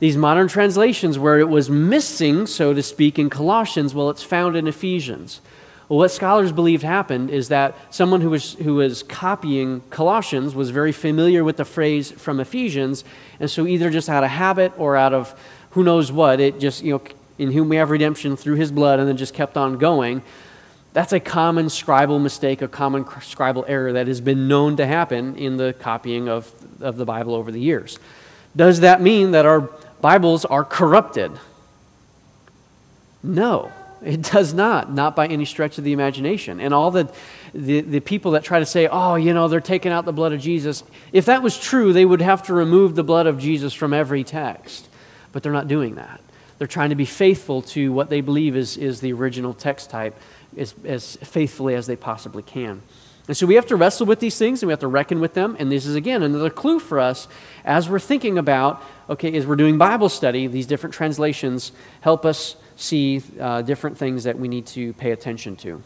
[0.00, 4.56] These modern translations where it was missing, so to speak, in Colossians, well, it's found
[4.56, 5.40] in Ephesians.
[5.88, 10.70] Well, what scholars believed happened is that someone who was, who was copying Colossians was
[10.70, 13.04] very familiar with the phrase from Ephesians,
[13.38, 15.38] and so either just out of habit or out of
[15.70, 17.02] who knows what, it just, you know,
[17.38, 20.22] in whom we have redemption through his blood, and then just kept on going.
[20.94, 25.36] That's a common scribal mistake, a common scribal error that has been known to happen
[25.36, 27.98] in the copying of, of the Bible over the years.
[28.56, 29.68] Does that mean that our
[30.00, 31.32] Bibles are corrupted?
[33.22, 33.72] No,
[34.04, 36.60] it does not, not by any stretch of the imagination.
[36.60, 37.12] And all the,
[37.54, 40.32] the, the people that try to say, oh, you know, they're taking out the blood
[40.32, 43.72] of Jesus, if that was true, they would have to remove the blood of Jesus
[43.72, 44.88] from every text.
[45.32, 46.20] But they're not doing that.
[46.58, 50.16] They're trying to be faithful to what they believe is, is the original text type
[50.56, 52.82] as, as faithfully as they possibly can.
[53.26, 55.32] And so we have to wrestle with these things and we have to reckon with
[55.32, 55.56] them.
[55.58, 57.26] And this is, again, another clue for us
[57.64, 62.56] as we're thinking about, okay, as we're doing Bible study, these different translations help us
[62.76, 65.82] see uh, different things that we need to pay attention to.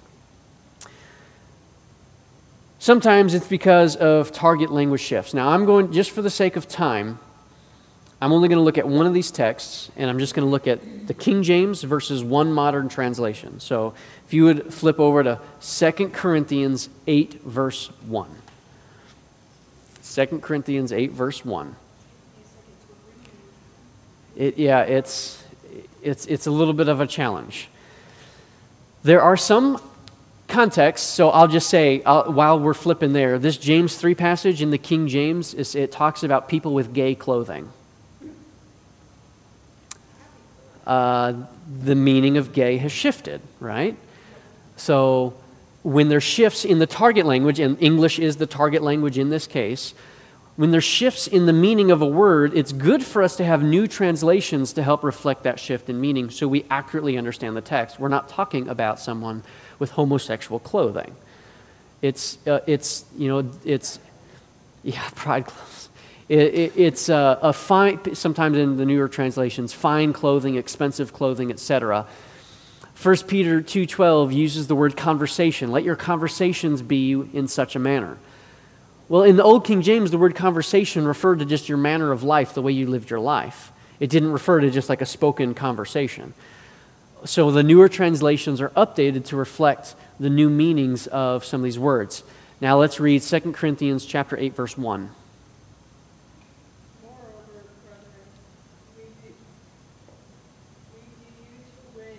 [2.78, 5.34] Sometimes it's because of target language shifts.
[5.34, 7.18] Now, I'm going, just for the sake of time,
[8.20, 10.50] I'm only going to look at one of these texts, and I'm just going to
[10.50, 13.60] look at the King James versus one modern translation.
[13.60, 13.94] So
[14.26, 18.28] if you would flip over to 2 Corinthians 8, verse 1.
[20.02, 21.76] 2 Corinthians 8, verse 1.
[24.34, 25.37] It, yeah, it's,
[26.02, 27.68] it's, it's a little bit of a challenge.
[29.02, 29.80] There are some
[30.48, 34.70] contexts, so I'll just say uh, while we're flipping there, this James 3 passage in
[34.70, 37.70] the King James, is, it talks about people with gay clothing.
[40.86, 41.34] Uh,
[41.82, 43.94] the meaning of gay has shifted, right?
[44.76, 45.34] So
[45.82, 49.46] when there's shifts in the target language, and English is the target language in this
[49.46, 49.92] case,
[50.58, 53.62] when there's shifts in the meaning of a word, it's good for us to have
[53.62, 58.00] new translations to help reflect that shift in meaning so we accurately understand the text.
[58.00, 59.44] We're not talking about someone
[59.78, 61.14] with homosexual clothing.
[62.02, 64.00] It's, uh, it's you know, it's,
[64.82, 65.90] yeah, pride clothes.
[66.28, 71.52] It, it, it's a, a fine, sometimes in the newer translations, fine clothing, expensive clothing,
[71.52, 72.04] etc.
[73.00, 75.70] 1 Peter 2.12 uses the word conversation.
[75.70, 78.18] Let your conversations be in such a manner.
[79.08, 82.22] Well, in the Old King James, the word conversation referred to just your manner of
[82.22, 83.72] life, the way you lived your life.
[84.00, 86.34] It didn't refer to just like a spoken conversation.
[87.24, 91.78] So the newer translations are updated to reflect the new meanings of some of these
[91.78, 92.22] words.
[92.60, 95.10] Now let's read 2 Corinthians chapter 8 verse 1.
[97.02, 98.28] Moreover, brethren,
[98.96, 99.34] we do,
[100.94, 102.18] we do you to wit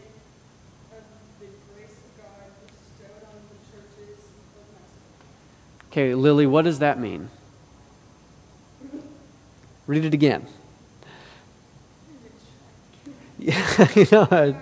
[0.91, 1.03] of
[1.39, 4.19] the grace of God bestowed on the churches
[4.55, 5.27] of Macedonia.
[5.91, 7.29] Okay, Lily, what does that mean?
[9.87, 10.45] Read it again.
[13.39, 14.55] Yeah, you know,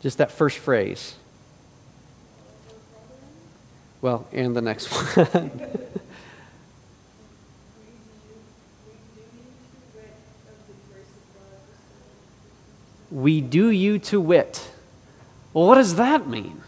[0.00, 1.16] just that first phrase.
[4.00, 5.60] Well, and the next one.
[13.10, 14.70] We do you to wit.
[15.52, 16.62] Well, what does that mean?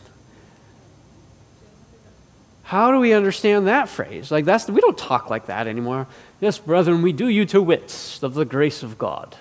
[2.73, 4.31] How do we understand that phrase?
[4.31, 6.07] Like that's we don't talk like that anymore.
[6.41, 9.37] Yes, brethren, we do you to wits of the grace of God.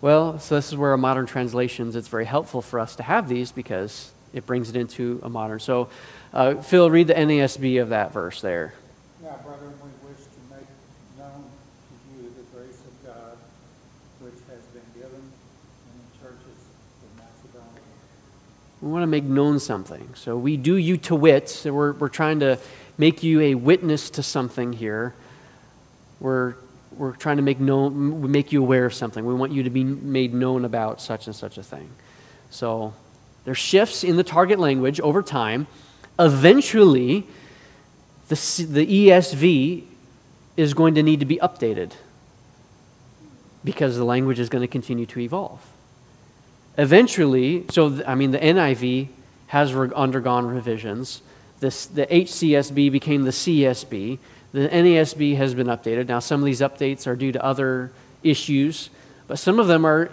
[0.00, 3.28] Well, so this is where our modern translations, it's very helpful for us to have
[3.28, 5.60] these because it brings it into a modern.
[5.60, 5.88] So,
[6.32, 8.74] uh, Phil, read the NASB of that verse there.
[9.22, 10.66] Brethren, we wish to make
[11.16, 13.38] known to you the grace of God,
[14.18, 16.58] which has been given in the churches
[17.04, 17.80] of Macedonia.
[18.86, 20.14] We want to make known something.
[20.14, 21.48] So we do you to wit.
[21.48, 22.56] So we're, we're trying to
[22.96, 25.12] make you a witness to something here.
[26.20, 26.54] We're,
[26.92, 29.26] we're trying to make, known, make you aware of something.
[29.26, 31.90] We want you to be made known about such and such a thing.
[32.50, 32.94] So
[33.44, 35.66] there's shifts in the target language over time.
[36.16, 37.26] Eventually,
[38.28, 38.36] the,
[38.70, 39.82] the ESV
[40.56, 41.90] is going to need to be updated
[43.64, 45.60] because the language is going to continue to evolve
[46.78, 49.08] eventually, so I mean, the NIV
[49.48, 51.22] has re- undergone revisions.
[51.60, 54.18] This, the HCSB became the CSB.
[54.52, 56.08] The NASB has been updated.
[56.08, 58.90] Now, some of these updates are due to other issues,
[59.26, 60.10] but some of them are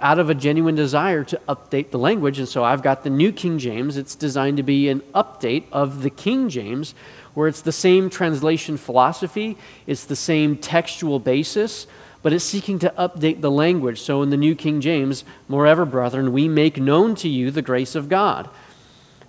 [0.00, 2.38] out of a genuine desire to update the language.
[2.38, 3.96] And so I've got the New King James.
[3.96, 6.94] It's designed to be an update of the King James,
[7.34, 9.56] where it's the same translation philosophy,
[9.86, 11.86] it's the same textual basis,
[12.26, 14.00] but it's seeking to update the language.
[14.00, 17.94] So in the New King James, moreover, brethren, we make known to you the grace
[17.94, 18.50] of God.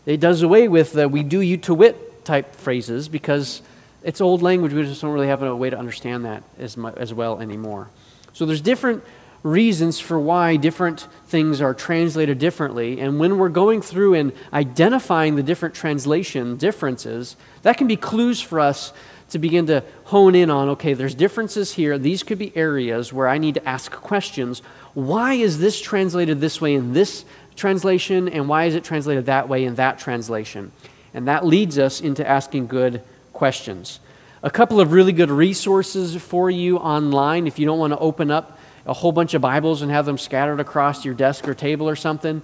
[0.08, 3.62] It does away with the we do you to wit type phrases because
[4.02, 4.74] it's old language.
[4.74, 7.92] We just don't really have a way to understand that as, mu as well anymore.
[8.34, 9.04] So there's different
[9.44, 13.00] reasons for why different things are translated differently.
[13.00, 18.42] And when we're going through and identifying the different translation differences, that can be clues
[18.42, 18.92] for us
[19.30, 21.98] to begin to hone in on okay, there's differences here.
[21.98, 24.62] These could be areas where I need to ask questions.
[24.94, 27.26] Why is this translated this way in this
[27.56, 30.72] translation, and why is it translated that way in that translation?
[31.14, 33.02] And that leads us into asking good
[33.34, 34.00] questions.
[34.44, 38.30] A couple of really good resources for you online if you don't want to open
[38.30, 41.90] up a whole bunch of Bibles and have them scattered across your desk or table
[41.90, 42.42] or something.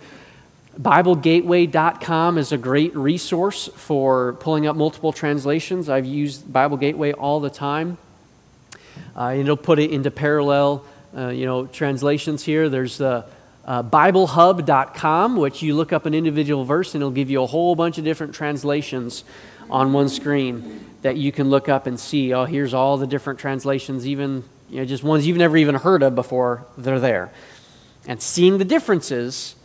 [0.80, 5.88] BibleGateway.com is a great resource for pulling up multiple translations.
[5.88, 8.00] I've used Bible Gateway all the time.
[9.16, 10.84] Uh, it'll put it into parallel,
[11.16, 12.70] uh, you know, translations here.
[12.70, 13.30] There's uh,
[13.66, 17.76] uh, BibleHub.com, which you look up an individual verse and it'll give you a whole
[17.76, 19.24] bunch of different translations
[19.70, 22.34] on one screen that you can look up and see.
[22.34, 26.02] Oh, here's all the different translations, even you know, just ones you've never even heard
[26.02, 26.66] of before.
[26.80, 27.32] They're there,
[28.08, 29.56] and seeing the differences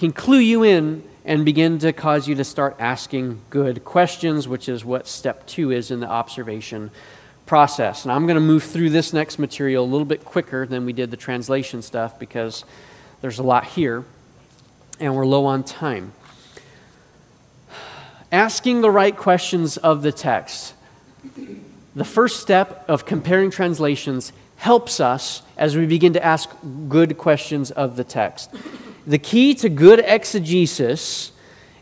[0.00, 4.66] can clue you in and begin to cause you to start asking good questions, which
[4.66, 6.90] is what step two is in the observation
[7.44, 8.06] process.
[8.06, 10.94] And I'm going to move through this next material a little bit quicker than we
[10.94, 12.64] did the translation stuff because
[13.20, 14.06] there's a lot here
[14.98, 16.14] and we're low on time.
[18.32, 20.72] Asking the right questions of the text.
[21.94, 26.48] The first step of comparing translations helps us as we begin to ask
[26.88, 28.48] good questions of the text.
[29.06, 31.32] The key to good exegesis,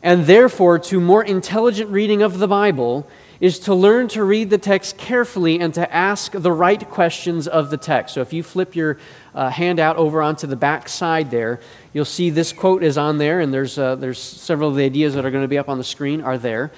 [0.02, 3.08] and therefore to more intelligent reading of the Bible,
[3.40, 7.70] is to learn to read the text carefully and to ask the right questions of
[7.70, 8.14] the text.
[8.14, 8.98] So if you flip your
[9.34, 11.60] uh, handout over onto the back side there,
[11.92, 15.14] you'll see this quote is on there, and there's, uh, there's several of the ideas
[15.14, 16.72] that are going to be up on the screen are there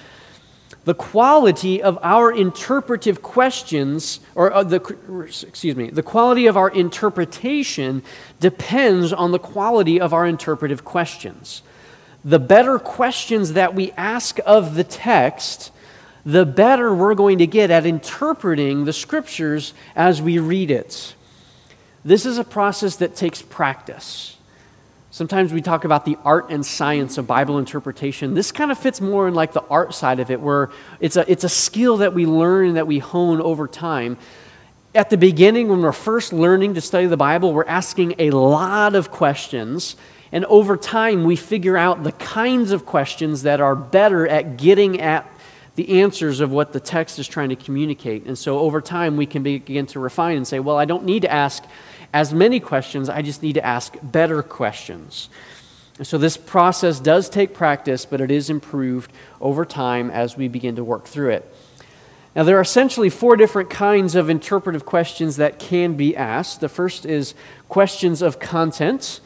[0.83, 4.77] the quality of our interpretive questions, or uh, the,
[5.43, 8.01] excuse me, the quality of our interpretation
[8.39, 11.61] depends on the quality of our interpretive questions.
[12.25, 15.71] The better questions that we ask of the text,
[16.25, 21.15] the better we're going to get at interpreting the scriptures as we read it.
[22.03, 24.37] This is a process that takes practice.
[25.13, 28.33] Sometimes we talk about the art and science of Bible interpretation.
[28.33, 30.69] This kind of fits more in like the art side of it, where
[31.01, 34.17] it's a, it's a skill that we learn and that we hone over time.
[34.95, 38.95] At the beginning, when we're first learning to study the Bible, we're asking a lot
[38.95, 39.97] of questions.
[40.31, 45.01] And over time, we figure out the kinds of questions that are better at getting
[45.01, 45.29] at
[45.75, 48.25] the answers of what the text is trying to communicate.
[48.27, 51.23] And so over time, we can begin to refine and say, well, I don't need
[51.23, 51.65] to ask
[52.13, 55.29] as many questions, I just need to ask better questions.
[56.03, 60.75] So, this process does take practice, but it is improved over time as we begin
[60.77, 61.53] to work through it.
[62.35, 66.61] Now, there are essentially four different kinds of interpretive questions that can be asked.
[66.61, 67.35] The first is
[67.67, 69.19] questions of content.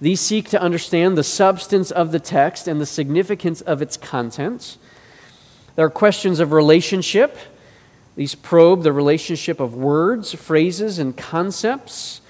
[0.00, 4.78] These seek to understand the substance of the text and the significance of its content.
[5.74, 7.36] There are questions of relationship.
[8.18, 12.20] These probe the relationship of words, phrases, and concepts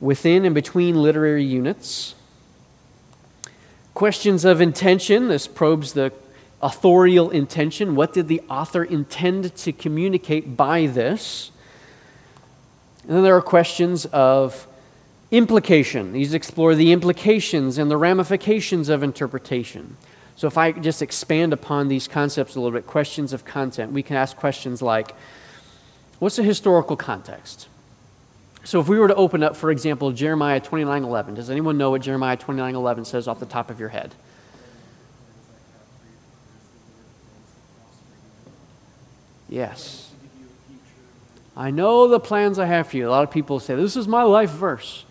[0.00, 2.16] within and between literary units.
[3.94, 5.28] Questions of intention.
[5.28, 6.12] This probes the
[6.60, 7.94] authorial intention.
[7.94, 11.52] What did the author intend to communicate by this?
[13.04, 14.66] And then there are questions of
[15.30, 16.12] implication.
[16.12, 19.96] These explore the implications and the ramifications of interpretation.
[20.42, 24.02] So, if I just expand upon these concepts a little bit, questions of content, we
[24.02, 25.14] can ask questions like
[26.18, 27.68] what's the historical context?
[28.64, 31.92] So, if we were to open up, for example, Jeremiah 29 11, does anyone know
[31.92, 34.16] what Jeremiah 29 11 says off the top of your head?
[39.48, 40.10] Yes.
[41.56, 43.08] I know the plans I have for you.
[43.08, 45.04] A lot of people say, This is my life verse.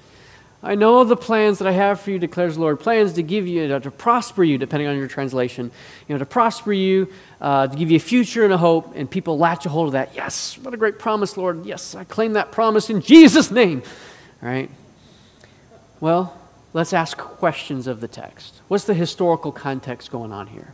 [0.63, 2.79] I know the plans that I have for you, declares the Lord.
[2.79, 5.71] Plans to give you, to prosper you, depending on your translation.
[6.07, 8.93] You know, to prosper you, uh, to give you a future and a hope.
[8.95, 10.15] And people latch a hold of that.
[10.15, 11.65] Yes, what a great promise, Lord.
[11.65, 13.81] Yes, I claim that promise in Jesus' name.
[14.43, 14.69] All right?
[15.99, 16.39] Well,
[16.73, 18.61] let's ask questions of the text.
[18.67, 20.73] What's the historical context going on here?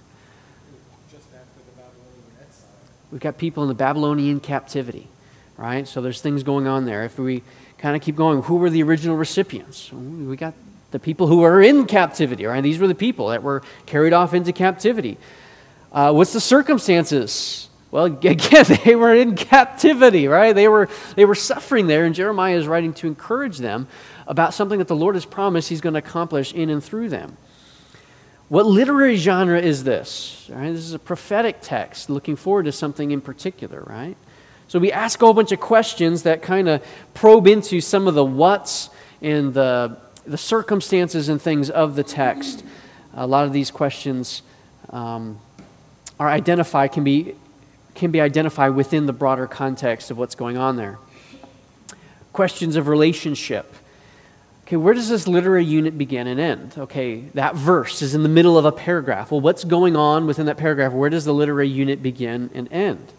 [3.10, 5.08] We've got people in the Babylonian captivity,
[5.56, 5.88] right?
[5.88, 7.06] So there's things going on there.
[7.06, 7.42] If we
[7.78, 9.92] kind of keep going, who were the original recipients?
[9.92, 10.54] We got
[10.92, 12.62] the people who were in captivity, right?
[12.62, 15.18] These were the people that were carried off into captivity.
[15.92, 17.70] Uh, what's the circumstances?
[17.92, 20.54] Well, again, they were in captivity, right?
[20.54, 23.88] They were, they were suffering there, and Jeremiah is writing to encourage them
[24.28, 27.38] about something that the Lord has promised he's going to accomplish in and through them.
[28.50, 30.50] What literary genre is this?
[30.50, 30.72] Right?
[30.72, 34.16] This is a prophetic text looking forward to something in particular, right?
[34.68, 38.16] So we ask a whole bunch of questions that kind of probe into some of
[38.16, 38.90] the what's
[39.22, 42.64] and the, the circumstances and things of the text.
[43.14, 44.42] A lot of these questions
[44.90, 45.40] um,
[46.20, 47.34] are identified, can be,
[47.96, 50.98] can be identified within the broader context of what's going on there.
[52.34, 53.74] Questions of relationship.
[54.66, 56.74] Okay, where does this literary unit begin and end?
[56.78, 59.32] Okay, that verse is in the middle of a paragraph.
[59.32, 60.92] Well, what's going on within that paragraph?
[60.92, 63.14] Where does the literary unit begin and end?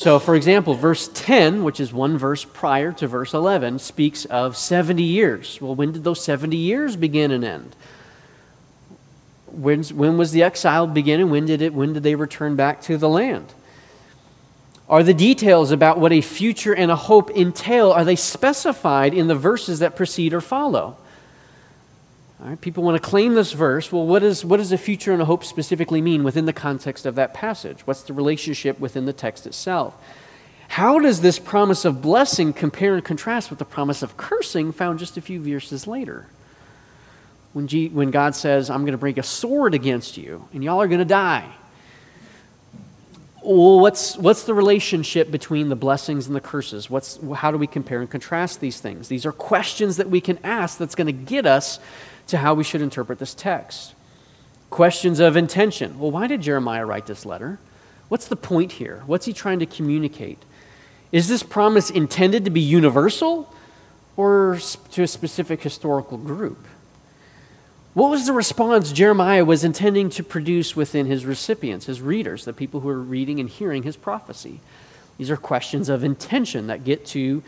[0.00, 4.56] So, for example, verse 10, which is one verse prior to verse 11, speaks of
[4.56, 5.60] 70 years.
[5.60, 7.76] Well, when did those 70 years begin and end?
[9.44, 12.80] When, when was the exile begin and when did, it, when did they return back
[12.84, 13.52] to the land?
[14.88, 19.28] Are the details about what a future and a hope entail, are they specified in
[19.28, 20.96] the verses that precede or follow?
[22.42, 23.92] All right, people want to claim this verse.
[23.92, 27.04] Well, what, is, what does a future and a hope specifically mean within the context
[27.04, 27.86] of that passage?
[27.86, 29.94] What's the relationship within the text itself?
[30.68, 34.98] How does this promise of blessing compare and contrast with the promise of cursing found
[34.98, 36.28] just a few verses later?
[37.52, 40.80] When, G, when God says, I'm going to bring a sword against you, and y'all
[40.80, 41.52] are going to die.
[43.42, 46.88] Well, what's, what's the relationship between the blessings and the curses?
[46.88, 49.08] What's, how do we compare and contrast these things?
[49.08, 51.80] These are questions that we can ask that's going to get us
[52.30, 53.94] to how we should interpret this text.
[54.70, 55.98] Questions of intention.
[55.98, 57.58] Well, why did Jeremiah write this letter?
[58.08, 59.02] What's the point here?
[59.06, 60.38] What's he trying to communicate?
[61.12, 63.52] Is this promise intended to be universal
[64.16, 64.58] or
[64.92, 66.66] to a specific historical group?
[67.94, 72.52] What was the response Jeremiah was intending to produce within his recipients, his readers, the
[72.52, 74.60] people who are reading and hearing his prophecy?
[75.18, 77.42] These are questions of intention that get to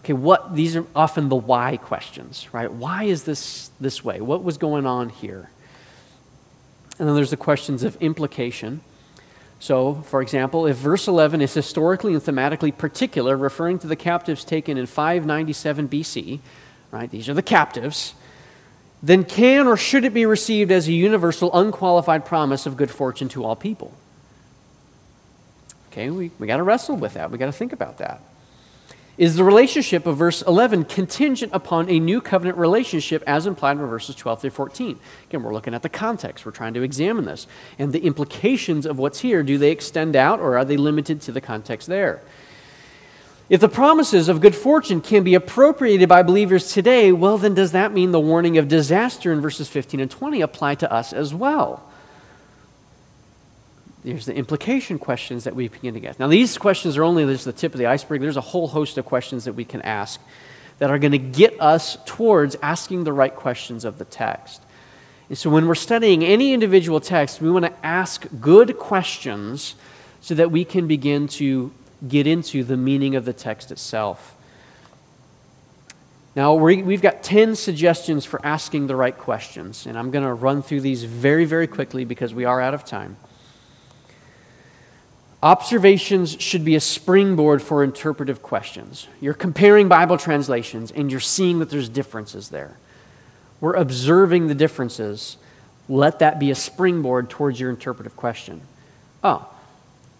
[0.00, 2.70] okay, what these are often the why questions, right?
[2.70, 4.20] Why is this this way?
[4.20, 5.50] What was going on here?
[6.98, 8.82] And then there's the questions of implication.
[9.58, 14.44] So, for example, if verse 11 is historically and thematically particular, referring to the captives
[14.44, 16.40] taken in 597 BC,
[16.90, 17.10] right?
[17.10, 18.14] These are the captives.
[19.02, 23.28] Then can or should it be received as a universal, unqualified promise of good fortune
[23.30, 23.92] to all people?
[25.90, 27.30] Okay, we, we got to wrestle with that.
[27.30, 28.22] We got to think about that.
[29.20, 33.84] Is the relationship of verse 11 contingent upon a new covenant relationship as implied in
[33.84, 34.98] verses 12 through 14?
[35.28, 36.46] Again, we're looking at the context.
[36.46, 37.46] We're trying to examine this.
[37.78, 41.32] And the implications of what's here do they extend out or are they limited to
[41.32, 42.22] the context there?
[43.50, 47.72] If the promises of good fortune can be appropriated by believers today, well, then does
[47.72, 51.34] that mean the warning of disaster in verses 15 and 20 apply to us as
[51.34, 51.89] well?
[54.04, 56.18] There's the implication questions that we begin to get.
[56.18, 58.20] Now, these questions are only just the tip of the iceberg.
[58.20, 60.20] There's a whole host of questions that we can ask
[60.78, 64.62] that are going to get us towards asking the right questions of the text.
[65.28, 69.74] And so, when we're studying any individual text, we want to ask good questions
[70.22, 71.70] so that we can begin to
[72.08, 74.34] get into the meaning of the text itself.
[76.34, 80.62] Now, we've got 10 suggestions for asking the right questions, and I'm going to run
[80.62, 83.16] through these very, very quickly because we are out of time.
[85.42, 89.08] Observations should be a springboard for interpretive questions.
[89.20, 92.76] You're comparing Bible translations and you're seeing that there's differences there.
[93.60, 95.36] We're observing the differences.
[95.88, 98.60] let that be a springboard towards your interpretive question.
[99.24, 99.48] Oh,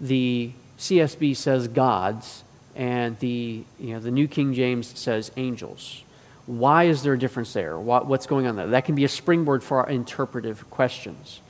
[0.00, 2.42] the CSB says gods,
[2.74, 6.02] and the, you know, the New King James says angels.
[6.46, 7.78] Why is there a difference there?
[7.78, 8.68] What, what's going on there?
[8.68, 11.40] That can be a springboard for our interpretive questions.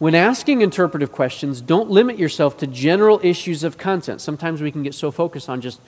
[0.00, 4.22] When asking interpretive questions, don't limit yourself to general issues of content.
[4.22, 5.78] Sometimes we can get so focused on just,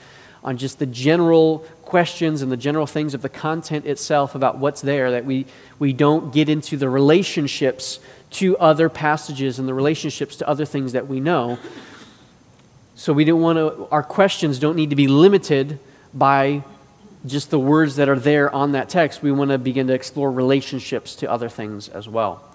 [0.43, 4.81] on just the general questions and the general things of the content itself about what's
[4.81, 5.47] there that we,
[5.79, 7.99] we don't get into the relationships
[8.29, 11.57] to other passages and the relationships to other things that we know.
[12.93, 15.79] So we don't want to, our questions don't need to be limited
[16.13, 16.61] by
[17.25, 19.23] just the words that are there on that text.
[19.23, 22.52] We want to begin to explore relationships to other things as well.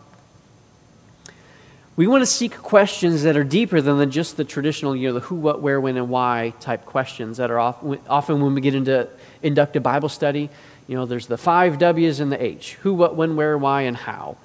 [1.98, 5.14] We want to seek questions that are deeper than the, just the traditional, you know,
[5.14, 8.60] the who, what, where, when, and why type questions that are often, often when we
[8.60, 9.08] get into
[9.42, 10.48] inductive Bible study.
[10.86, 13.96] You know, there's the five W's and the H who, what, when, where, why, and
[13.96, 14.36] how.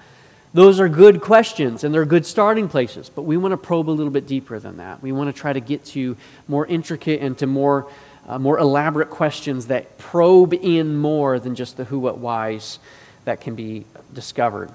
[0.56, 3.92] Those are good questions and they're good starting places, but we want to probe a
[3.92, 5.04] little bit deeper than that.
[5.04, 7.88] We want to try to get to more intricate and to more,
[8.28, 12.80] uh, more elaborate questions that probe in more than just the who, what, whys
[13.26, 14.72] that can be discovered.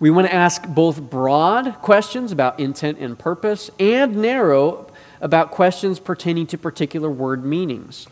[0.00, 4.86] We want to ask both broad questions about intent and purpose and narrow
[5.20, 8.06] about questions pertaining to particular word meanings.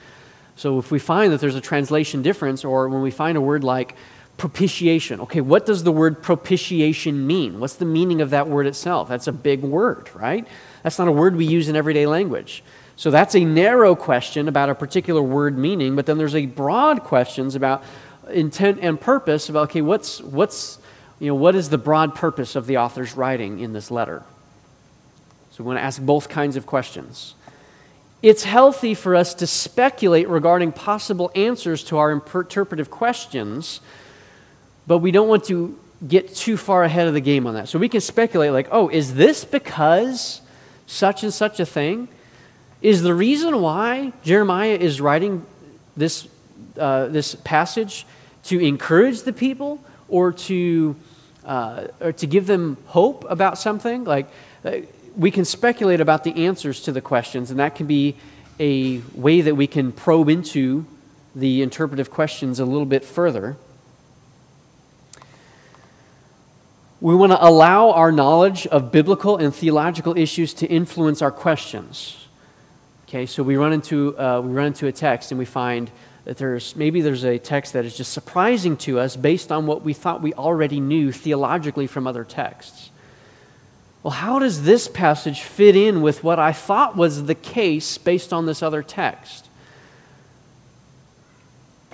[0.57, 3.63] So if we find that there's a translation difference, or when we find a word
[3.63, 3.95] like
[4.37, 7.61] propitiation, okay, what does the word propitiation mean?
[7.61, 9.09] What's the meaning of that word itself?
[9.09, 10.47] That's a big word, right?
[10.83, 12.65] That's not a word we use in everyday language.
[12.97, 17.05] So that's a narrow question about a particular word meaning, but then there's a broad
[17.05, 17.85] questions about
[18.31, 20.79] intent and purpose about okay, what's what's
[21.19, 24.23] you know, what is the broad purpose of the author's writing in this letter?
[25.51, 27.35] So we want to ask both kinds of questions.
[28.23, 33.81] It's healthy for us to speculate regarding possible answers to our interpretive questions,
[34.87, 37.69] but we don't want to get too far ahead of the game on that.
[37.69, 40.43] So we can speculate, like, oh, is this because
[40.87, 42.09] such and such a thing?
[42.83, 45.47] Is the reason why Jeremiah is writing
[45.97, 46.29] this,
[46.79, 48.07] uh, this passage
[48.45, 50.97] to encourage the people or to
[51.47, 54.05] uh, or to give them hope about something.
[54.05, 54.29] Like
[54.65, 54.79] uh,
[55.17, 58.17] we can speculate about the answers to the questions, and that can be
[58.61, 60.85] a way that we can probe into
[61.35, 63.57] the interpretive questions a little bit further.
[67.01, 72.27] We want to allow our knowledge of biblical and theological issues to influence our questions.
[73.07, 75.91] Okay, so we run into, uh, we run into a text and we find
[76.27, 79.83] that there's maybe there's a text that is just surprising to us based on what
[79.83, 82.91] we thought we already knew theologically from other texts.
[84.03, 88.33] Well, how does this passage fit in with what I thought was the case based
[88.33, 89.49] on this other text?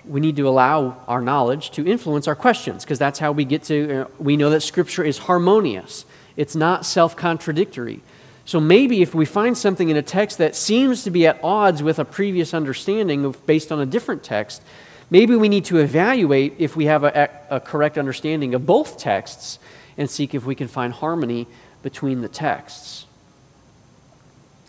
[0.06, 3.64] We need to allow our knowledge to influence our questions because that's how we get
[3.64, 6.06] to, uh, we know that Scripture is harmonious,
[6.36, 8.00] it's not self contradictory.
[8.44, 11.82] So maybe if we find something in a text that seems to be at odds
[11.82, 14.62] with a previous understanding of, based on a different text,
[15.10, 19.58] maybe we need to evaluate if we have a, a correct understanding of both texts
[19.96, 21.46] and seek if we can find harmony
[21.82, 23.06] between the texts.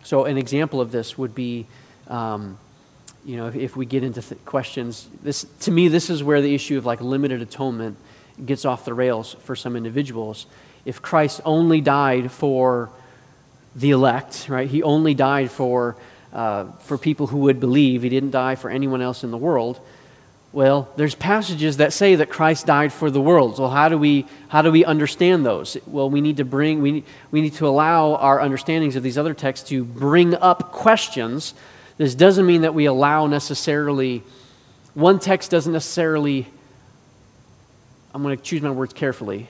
[0.03, 1.65] So, an example of this would be,
[2.07, 2.57] um,
[3.25, 6.41] you know, if, if, we get into th- questions, this, to me, this is where
[6.41, 7.95] the issue of like limited atonement
[8.45, 10.45] gets off the rails for some individuals.
[10.83, 12.89] If Christ only died for
[13.75, 14.69] the elect, right?
[14.69, 15.95] He only died for,
[16.31, 18.03] uh, for people who would believe.
[18.03, 19.79] He didn't die for anyone else in the world.
[20.51, 23.57] Well, there's passages that say that Christ died for the world.
[23.57, 25.77] So how do we how do we understand those?
[25.87, 29.33] Well, we need to bring we we need to allow our understandings of these other
[29.33, 31.55] texts to bring up questions.
[31.97, 34.21] This doesn't mean that we allow necessarily
[34.93, 36.47] one text doesn't necessarily
[38.13, 39.49] I'm going to choose my words carefully.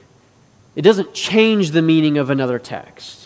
[0.73, 3.22] It doesn't change the meaning of another text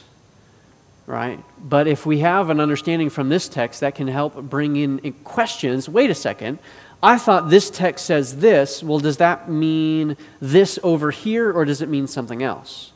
[1.08, 1.44] right?
[1.58, 5.90] But if we have an understanding from this text, that can help bring in questions.
[5.90, 6.60] Wait a second.
[7.02, 8.84] I thought this text says this.
[8.84, 12.92] Well, does that mean this over here, or does it mean something else?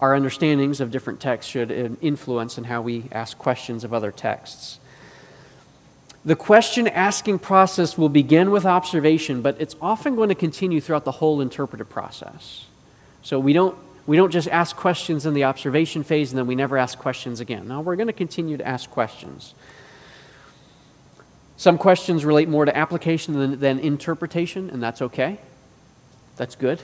[0.00, 4.10] Our understandings of different texts should uh, influence in how we ask questions of other
[4.10, 4.80] texts.
[6.24, 11.04] The question asking process will begin with observation, but it's often going to continue throughout
[11.04, 12.66] the whole interpretive process.
[13.22, 13.76] So we don't
[14.08, 17.40] we don't just ask questions in the observation phase and then we never ask questions
[17.40, 17.68] again.
[17.68, 19.52] Now we're going to continue to ask questions.
[21.58, 25.38] Some questions relate more to application than, than interpretation, and that's okay.
[26.36, 26.80] That's good.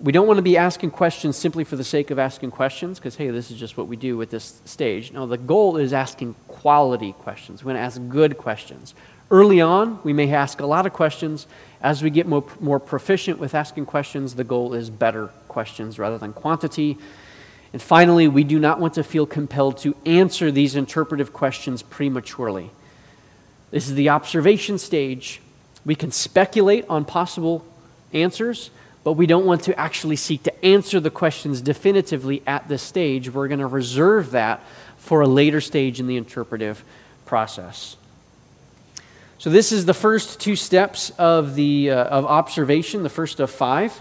[0.00, 3.14] We don't want to be asking questions simply for the sake of asking questions, because,
[3.14, 5.12] hey, this is just what we do at this stage.
[5.12, 7.62] No, the goal is asking quality questions.
[7.62, 8.94] We want to ask good questions,
[9.32, 11.46] Early on, we may ask a lot of questions.
[11.82, 16.16] As we get more, more proficient with asking questions, the goal is better questions rather
[16.16, 16.96] than quantity.
[17.72, 22.70] And finally, we do not want to feel compelled to answer these interpretive questions prematurely.
[23.72, 25.40] This is the observation stage.
[25.84, 27.64] We can speculate on possible
[28.12, 28.70] answers,
[29.02, 33.30] but we don't want to actually seek to answer the questions definitively at this stage.
[33.32, 34.60] We're going to reserve that
[34.98, 36.84] for a later stage in the interpretive
[37.26, 37.96] process.
[39.42, 43.50] So, this is the first two steps of, the, uh, of observation, the first of
[43.50, 44.00] five.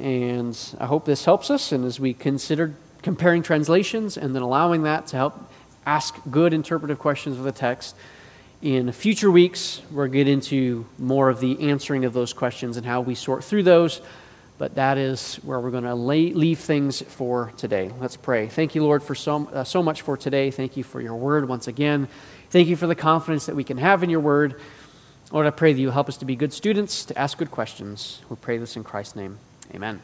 [0.00, 1.70] And I hope this helps us.
[1.70, 5.34] And as we consider comparing translations and then allowing that to help
[5.86, 7.94] ask good interpretive questions of the text,
[8.60, 13.00] in future weeks, we'll get into more of the answering of those questions and how
[13.00, 14.00] we sort through those.
[14.58, 17.92] But that is where we're going to leave things for today.
[18.00, 18.48] Let's pray.
[18.48, 20.50] Thank you, Lord, for so, uh, so much for today.
[20.50, 22.08] Thank you for your word once again.
[22.50, 24.60] Thank you for the confidence that we can have in your word.
[25.30, 28.22] Lord, I pray that you help us to be good students, to ask good questions.
[28.30, 29.38] We pray this in Christ's name.
[29.74, 30.00] Amen.